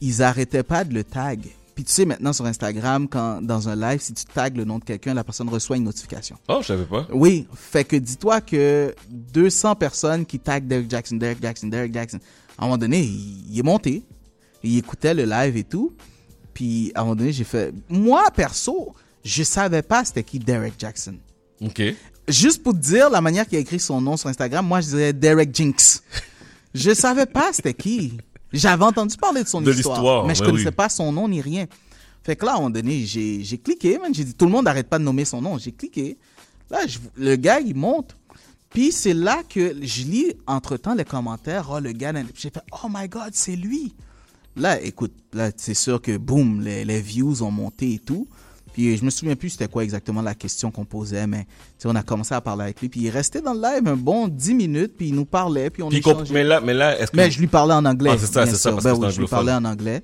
Ils 0.00 0.22
arrêtaient 0.22 0.62
pas 0.62 0.84
de 0.84 0.94
le 0.94 1.02
tag. 1.02 1.40
Puis 1.74 1.82
tu 1.82 1.90
sais, 1.92 2.04
maintenant 2.04 2.32
sur 2.32 2.46
Instagram, 2.46 3.08
quand 3.08 3.42
dans 3.42 3.68
un 3.68 3.74
live, 3.74 4.00
si 4.00 4.12
tu 4.14 4.24
tags 4.26 4.48
le 4.50 4.64
nom 4.64 4.78
de 4.78 4.84
quelqu'un, 4.84 5.14
la 5.14 5.24
personne 5.24 5.48
reçoit 5.48 5.76
une 5.76 5.82
notification. 5.82 6.36
Oh, 6.48 6.58
je 6.60 6.66
savais 6.68 6.84
pas. 6.84 7.08
Oui, 7.12 7.48
fait 7.56 7.82
que 7.82 7.96
dis-toi 7.96 8.40
que 8.40 8.94
200 9.10 9.74
personnes 9.74 10.24
qui 10.24 10.38
taguent 10.38 10.68
Derek 10.68 10.88
Jackson, 10.88 11.16
Derek 11.16 11.38
Jackson, 11.42 11.66
Derek 11.66 11.92
Jackson, 11.92 12.20
à 12.56 12.62
un 12.62 12.66
moment 12.66 12.78
donné, 12.78 13.00
il, 13.02 13.46
il 13.50 13.58
est 13.58 13.62
monté. 13.64 14.04
Il 14.62 14.78
écoutait 14.78 15.14
le 15.14 15.24
live 15.24 15.56
et 15.56 15.64
tout. 15.64 15.92
Puis 16.54 16.92
à 16.94 17.00
un 17.00 17.04
moment 17.04 17.16
donné, 17.16 17.32
j'ai 17.32 17.44
fait... 17.44 17.74
Moi, 17.88 18.24
perso, 18.34 18.94
je 19.24 19.42
savais 19.42 19.82
pas 19.82 20.04
c'était 20.04 20.22
qui 20.22 20.38
Derek 20.38 20.74
Jackson. 20.78 21.16
Ok. 21.60 21.82
Juste 22.28 22.62
pour 22.62 22.72
te 22.72 22.78
dire 22.78 23.10
la 23.10 23.20
manière 23.20 23.46
qu'il 23.46 23.58
a 23.58 23.60
écrit 23.60 23.78
son 23.80 24.00
nom 24.00 24.16
sur 24.16 24.28
Instagram, 24.30 24.66
moi 24.66 24.80
je 24.80 24.88
dirais 24.88 25.12
Derek 25.12 25.54
Jinx. 25.54 26.02
Je 26.74 26.94
savais 26.94 27.26
pas 27.26 27.52
c'était 27.52 27.74
qui. 27.74 28.16
J'avais 28.52 28.84
entendu 28.84 29.16
parler 29.16 29.42
de 29.42 29.48
son 29.48 29.60
De 29.60 29.72
histoire, 29.72 29.96
l'histoire, 29.98 30.26
mais 30.26 30.34
je 30.34 30.40
ben 30.40 30.46
connaissais 30.46 30.68
oui. 30.68 30.74
pas 30.74 30.88
son 30.88 31.12
nom 31.12 31.28
ni 31.28 31.40
rien. 31.40 31.66
Fait 32.22 32.36
que 32.36 32.46
là, 32.46 32.52
à 32.52 32.54
un 32.54 32.58
moment 32.58 32.70
donné, 32.70 33.04
j'ai 33.04 33.42
j'ai 33.42 33.58
cliqué, 33.58 33.98
man. 33.98 34.14
J'ai 34.14 34.24
dit, 34.24 34.34
tout 34.34 34.46
le 34.46 34.50
monde 34.52 34.64
n'arrête 34.64 34.88
pas 34.88 34.98
de 34.98 35.04
nommer 35.04 35.24
son 35.24 35.42
nom. 35.42 35.58
J'ai 35.58 35.72
cliqué. 35.72 36.16
Là, 36.70 36.86
je- 36.86 36.98
le 37.16 37.36
gars, 37.36 37.60
il 37.60 37.74
monte. 37.74 38.16
Puis 38.70 38.90
c'est 38.92 39.12
là 39.12 39.42
que 39.48 39.76
je 39.82 40.02
lis 40.04 40.32
entre-temps 40.46 40.94
les 40.94 41.04
commentaires. 41.04 41.68
Oh, 41.70 41.78
le 41.80 41.92
gars, 41.92 42.12
j'ai 42.34 42.50
fait, 42.50 42.62
oh 42.82 42.88
my 42.88 43.08
God, 43.08 43.30
c'est 43.32 43.56
lui. 43.56 43.94
Là, 44.56 44.80
écoute, 44.80 45.12
là, 45.32 45.50
c'est 45.56 45.74
sûr 45.74 46.00
que 46.00 46.16
boum, 46.16 46.60
les, 46.60 46.84
les 46.84 47.00
views 47.00 47.42
ont 47.42 47.50
monté 47.50 47.94
et 47.94 47.98
tout. 47.98 48.28
Puis 48.72 48.96
je 48.96 49.04
me 49.04 49.10
souviens 49.10 49.36
plus 49.36 49.50
c'était 49.50 49.68
quoi 49.68 49.84
exactement 49.84 50.20
la 50.22 50.34
question 50.34 50.70
qu'on 50.72 50.84
posait, 50.84 51.26
mais 51.28 51.46
on 51.84 51.94
a 51.94 52.02
commencé 52.02 52.34
à 52.34 52.40
parler 52.40 52.64
avec 52.64 52.80
lui. 52.80 52.88
Puis 52.88 53.00
il 53.02 53.10
restait 53.10 53.40
dans 53.40 53.54
le 53.54 53.60
live 53.60 53.86
un 53.86 53.96
bon 53.96 54.26
10 54.26 54.54
minutes, 54.54 54.94
puis 54.96 55.08
il 55.08 55.14
nous 55.14 55.24
parlait, 55.26 55.70
puis 55.70 55.82
on 55.84 55.88
Puis, 55.88 55.98
échangeait. 55.98 56.32
mais 56.34 56.42
là, 56.42 56.60
mais 56.60 56.74
là, 56.74 56.98
est-ce 56.98 57.10
que. 57.12 57.16
Mais 57.16 57.30
je 57.30 57.38
lui 57.38 57.46
parlais 57.46 57.74
en 57.74 57.84
anglais. 57.84 58.10
Ah, 58.14 58.16
c'est 58.18 58.26
ça, 58.32 58.46
c'est 58.46 58.56
ça, 58.56 58.72
parce 58.72 58.82
Ben 58.84 58.94
que 58.98 59.06
oui, 59.06 59.12
je 59.12 59.20
lui 59.20 59.28
parlais 59.28 59.52
en 59.52 59.64
anglais. 59.64 60.02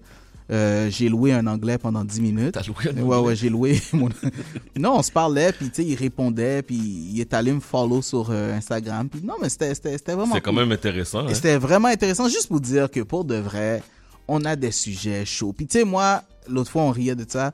Euh, 0.53 0.89
j'ai 0.91 1.09
loué 1.09 1.33
un 1.33 1.47
anglais 1.47 1.79
pendant 1.79 2.05
10 2.05 2.21
minutes. 2.21 2.53
T'as 2.55 2.63
loué 2.63 2.77
un 2.93 3.03
Ouais, 3.03 3.17
anglais? 3.17 3.29
ouais, 3.29 3.37
j'ai 3.37 3.49
loué. 3.49 3.81
mon- 3.93 4.09
non, 4.77 4.99
on 4.99 5.03
se 5.03 5.11
parlait, 5.13 5.53
puis 5.53 5.69
tu 5.71 5.83
sais, 5.83 5.85
il 5.89 5.95
répondait, 5.97 6.63
puis 6.63 6.77
il 6.77 7.21
est 7.21 7.33
allé 7.35 7.53
me 7.53 7.61
follow 7.61 8.03
sur 8.03 8.29
euh, 8.31 8.57
Instagram. 8.57 9.09
Puis 9.09 9.21
non, 9.25 9.35
mais 9.41 9.49
c'était 9.49 9.75
c'était- 9.75 9.97
c'était 9.99 10.15
vraiment 10.15 10.35
C'est 10.35 10.41
quand 10.41 10.53
même 10.53 10.71
intéressant. 10.73 11.21
Hein? 11.27 11.35
C'était 11.35 11.57
vraiment 11.57 11.89
intéressant, 11.89 12.29
juste 12.29 12.47
pour 12.49 12.61
dire 12.61 12.89
que 12.91 13.01
pour 13.01 13.25
de 13.25 13.37
vrai, 13.37 13.83
on 14.33 14.45
a 14.45 14.55
des 14.57 14.71
sujets 14.71 15.25
chauds. 15.25 15.53
Puis 15.53 15.67
tu 15.67 15.79
sais, 15.79 15.85
moi, 15.85 16.23
l'autre 16.49 16.71
fois, 16.71 16.83
on 16.83 16.91
riait 16.91 17.17
de 17.17 17.25
ça. 17.29 17.53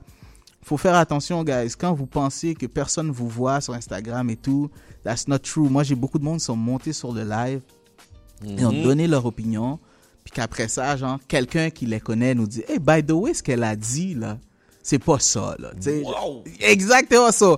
Faut 0.63 0.77
faire 0.77 0.95
attention, 0.95 1.43
guys. 1.43 1.73
Quand 1.77 1.93
vous 1.93 2.05
pensez 2.05 2.53
que 2.53 2.65
personne 2.65 3.09
vous 3.09 3.27
voit 3.29 3.61
sur 3.61 3.73
Instagram 3.73 4.29
et 4.29 4.35
tout, 4.35 4.69
that's 5.03 5.27
not 5.27 5.39
true. 5.39 5.69
Moi, 5.69 5.83
j'ai 5.83 5.95
beaucoup 5.95 6.19
de 6.19 6.23
monde 6.23 6.39
qui 6.39 6.45
sont 6.45 6.55
montés 6.55 6.93
sur 6.93 7.11
le 7.13 7.23
live 7.23 7.61
et 8.45 8.63
ont 8.65 8.71
Mhm. 8.71 8.83
donné 8.83 9.07
leur 9.07 9.25
opinion. 9.25 9.79
Puis 10.23 10.33
qu'après 10.33 10.67
ça, 10.67 10.95
genre, 10.97 11.19
quelqu'un 11.27 11.69
qui 11.69 11.85
les 11.85 11.99
connaît 12.01 12.35
nous 12.35 12.47
dit 12.47 12.63
Hey, 12.67 12.79
by 12.79 13.01
the 13.03 13.11
way, 13.13 13.33
ce 13.33 13.41
qu'elle 13.41 13.63
a 13.63 13.75
dit, 13.77 14.13
là, 14.13 14.37
c'est 14.83 14.99
pas 14.99 15.19
ça, 15.19 15.55
là. 15.57 15.71
Wow. 16.03 16.43
Exactement 16.59 17.31
ça. 17.31 17.55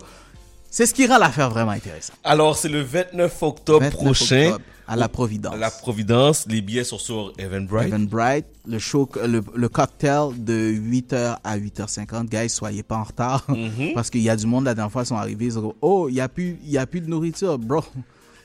C'est 0.72 0.86
ce 0.86 0.94
qui 0.94 1.08
rend 1.08 1.18
l'affaire 1.18 1.50
vraiment 1.50 1.72
intéressante. 1.72 2.16
Alors, 2.24 2.56
c'est 2.56 2.70
le 2.70 2.82
29 2.82 3.42
octobre 3.44 3.80
29 3.82 3.94
prochain. 4.04 4.46
octobre, 4.48 4.64
à 4.88 4.96
la 4.96 5.08
Providence. 5.10 5.54
À 5.54 5.58
la 5.58 5.72
Providence. 5.72 6.46
Les 6.48 6.62
billets 6.62 6.84
sont 6.84 6.98
sur 6.98 7.34
Eventbrite. 7.38 7.88
Evan 7.88 8.06
Bright, 8.08 8.46
le 8.68 8.80
show, 8.80 9.10
le, 9.26 9.42
le 9.56 9.70
cocktail 9.70 10.30
de 10.38 10.72
8h 10.72 11.38
à 11.44 11.58
8h50. 11.58 12.26
Guys, 12.30 12.50
soyez 12.50 12.84
pas 12.84 12.98
en 12.98 13.04
retard. 13.04 13.46
Mhm. 13.50 13.94
Parce 13.96 14.10
qu'il 14.10 14.22
y 14.22 14.30
a 14.30 14.36
du 14.36 14.46
monde 14.48 14.66
la 14.66 14.74
dernière 14.76 14.92
fois, 14.92 15.04
ils 15.04 15.08
sont 15.08 15.16
arrivés. 15.16 15.46
Ils 15.46 15.58
ont 15.60 15.70
dit, 15.70 15.76
oh, 15.82 16.08
il 16.10 16.14
n'y 16.16 16.22
a, 16.22 16.30
plus- 16.30 16.58
y 16.64 16.78
a 16.78 16.86
plus 16.88 17.02
de 17.02 17.08
nourriture. 17.10 17.58
Bro, 17.58 17.84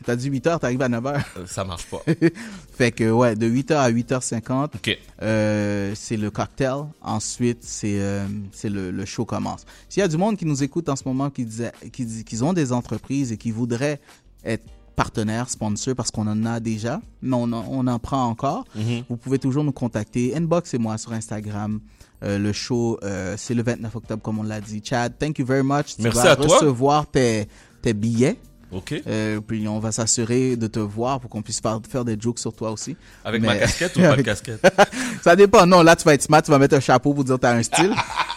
t'as 0.05 0.17
dit 0.17 0.31
8h, 0.31 0.59
t'arrives 0.61 0.83
à 0.83 0.89
9h. 0.89 1.23
Euh, 1.39 1.47
Ça 1.47 1.65
marche 1.65 1.87
pas. 1.87 2.03
fait 2.77 2.93
que, 2.93 3.11
ouais, 3.11 3.37
de 3.37 3.49
8h 3.49 3.75
à 3.75 3.91
8h50, 3.91 4.65
Ok. 4.77 4.99
euh, 5.23 5.93
c'est 5.95 6.17
le 6.17 6.31
cocktail. 6.31 6.85
Ensuite, 7.03 7.59
c'est 7.63 7.99
euh, 8.01 8.27
le, 8.65 8.91
le 8.91 9.05
show 9.05 9.25
commence. 9.25 9.65
S'il 9.89 10.01
y 10.01 10.05
a 10.05 10.09
du 10.09 10.17
monde 10.17 10.37
qui 10.37 10.47
nous 10.47 10.63
écoute 10.63 10.89
en 10.89 10.97
ce 10.97 11.03
moment 11.07 11.31
qui 11.31 11.45
disait 11.45 11.73
qui 11.93 12.05
dit 12.05 12.43
ont 12.43 12.53
des 12.53 12.73
entreprises 12.73 13.33
et 13.33 13.37
qui 13.37 13.51
voudraient 13.51 14.01
être 14.45 14.65
partenaires, 14.97 15.51
sponsors, 15.51 15.95
parce 15.97 16.11
qu'on 16.13 16.27
en 16.29 16.45
a 16.47 16.61
déjà, 16.61 17.01
mais 17.21 17.35
on 17.35 17.45
en, 17.53 17.65
on 17.69 17.87
en 17.89 17.99
prend 17.99 18.27
encore, 18.29 18.65
vous 19.09 19.17
pouvez 19.17 19.39
toujours 19.41 19.65
nous 19.65 19.73
contacter. 19.73 20.37
Inbox 20.37 20.73
et 20.75 20.79
moi 20.79 20.99
sur 20.99 21.13
Instagram. 21.13 21.81
Euh, 22.23 22.39
le 22.39 22.53
show, 22.53 22.99
c'est 23.37 23.55
le 23.55 23.63
29 23.63 23.97
octobre, 23.97 24.23
comme 24.23 24.39
on 24.39 24.43
l'a 24.45 24.61
dit. 24.61 24.81
Chad, 24.85 25.15
thank 25.19 25.39
you 25.41 25.45
very 25.47 25.65
much. 25.65 25.97
Tu 25.97 26.03
Merci 26.03 26.19
vas 26.23 26.31
à 26.31 26.37
toi. 26.37 26.47
recevoir 26.59 27.07
tes, 27.11 27.49
tes 27.83 27.93
billets. 27.93 28.39
Ok. 28.75 28.95
Euh, 29.07 29.41
puis 29.41 29.69
on 29.69 29.79
va 29.79 29.93
s'assurer 29.93 30.57
de 30.57 30.67
te 30.67 30.81
voir 30.81 31.21
pour 31.21 31.31
qu'on 31.31 31.43
puisse 31.43 31.61
faire, 31.61 32.05
des 32.05 32.17
jokes 32.21 32.41
sur 32.41 32.53
toi 32.53 32.73
aussi. 32.73 32.97
Avec 33.25 33.41
Mais- 33.41 33.49
ma 33.49 33.57
casquette 33.57 33.97
ou 33.97 34.01
pas 34.01 34.17
de 34.17 34.23
casquette? 34.23 34.61
ça 35.23 35.37
dépend. 35.37 35.65
Non, 35.67 35.83
là, 35.83 35.95
tu 35.95 36.05
vas 36.05 36.15
être 36.15 36.23
smart. 36.23 36.43
Tu 36.43 36.51
vas 36.51 36.59
mettre 36.59 36.75
un 36.75 36.81
chapeau 36.81 37.15
pour 37.15 37.25
dire 37.25 37.37
que 37.37 37.41
t'as 37.41 37.55
un 37.55 37.63
style. 37.63 37.95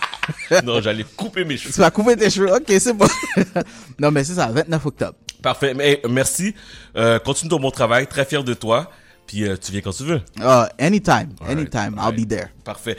non, 0.64 0.80
j'allais 0.80 1.06
couper 1.16 1.44
mes 1.44 1.58
cheveux. 1.58 1.74
tu 1.74 1.80
vas 1.80 1.90
couper 1.90 2.16
tes 2.16 2.30
cheveux. 2.30 2.54
OK, 2.54 2.66
c'est 2.80 2.94
bon. 2.94 3.08
non, 4.00 4.12
mais 4.12 4.24
c'est 4.24 4.36
ça, 4.36 4.48
29 4.48 4.86
octobre. 4.86 5.16
Parfait. 5.42 5.74
Mais 5.74 5.90
hey, 5.90 6.02
merci. 6.10 6.54
Euh, 6.96 7.20
continue 7.20 7.50
ton 7.50 7.60
bon 7.60 7.72
travail. 7.72 8.06
Très 8.08 8.26
fier 8.26 8.44
de 8.44 8.54
toi. 8.54 8.92
Puis 9.26 9.46
euh, 9.46 9.58
tu 9.58 9.74
viens 9.74 9.82
quand 9.82 9.92
tu 9.92 10.04
veux. 10.04 10.22
Uh, 10.40 10.68
anytime, 10.80 11.34
anytime. 11.46 12.00
I'll 12.00 12.16
be 12.16 12.26
there. 12.28 12.48
Parfait. 12.64 12.96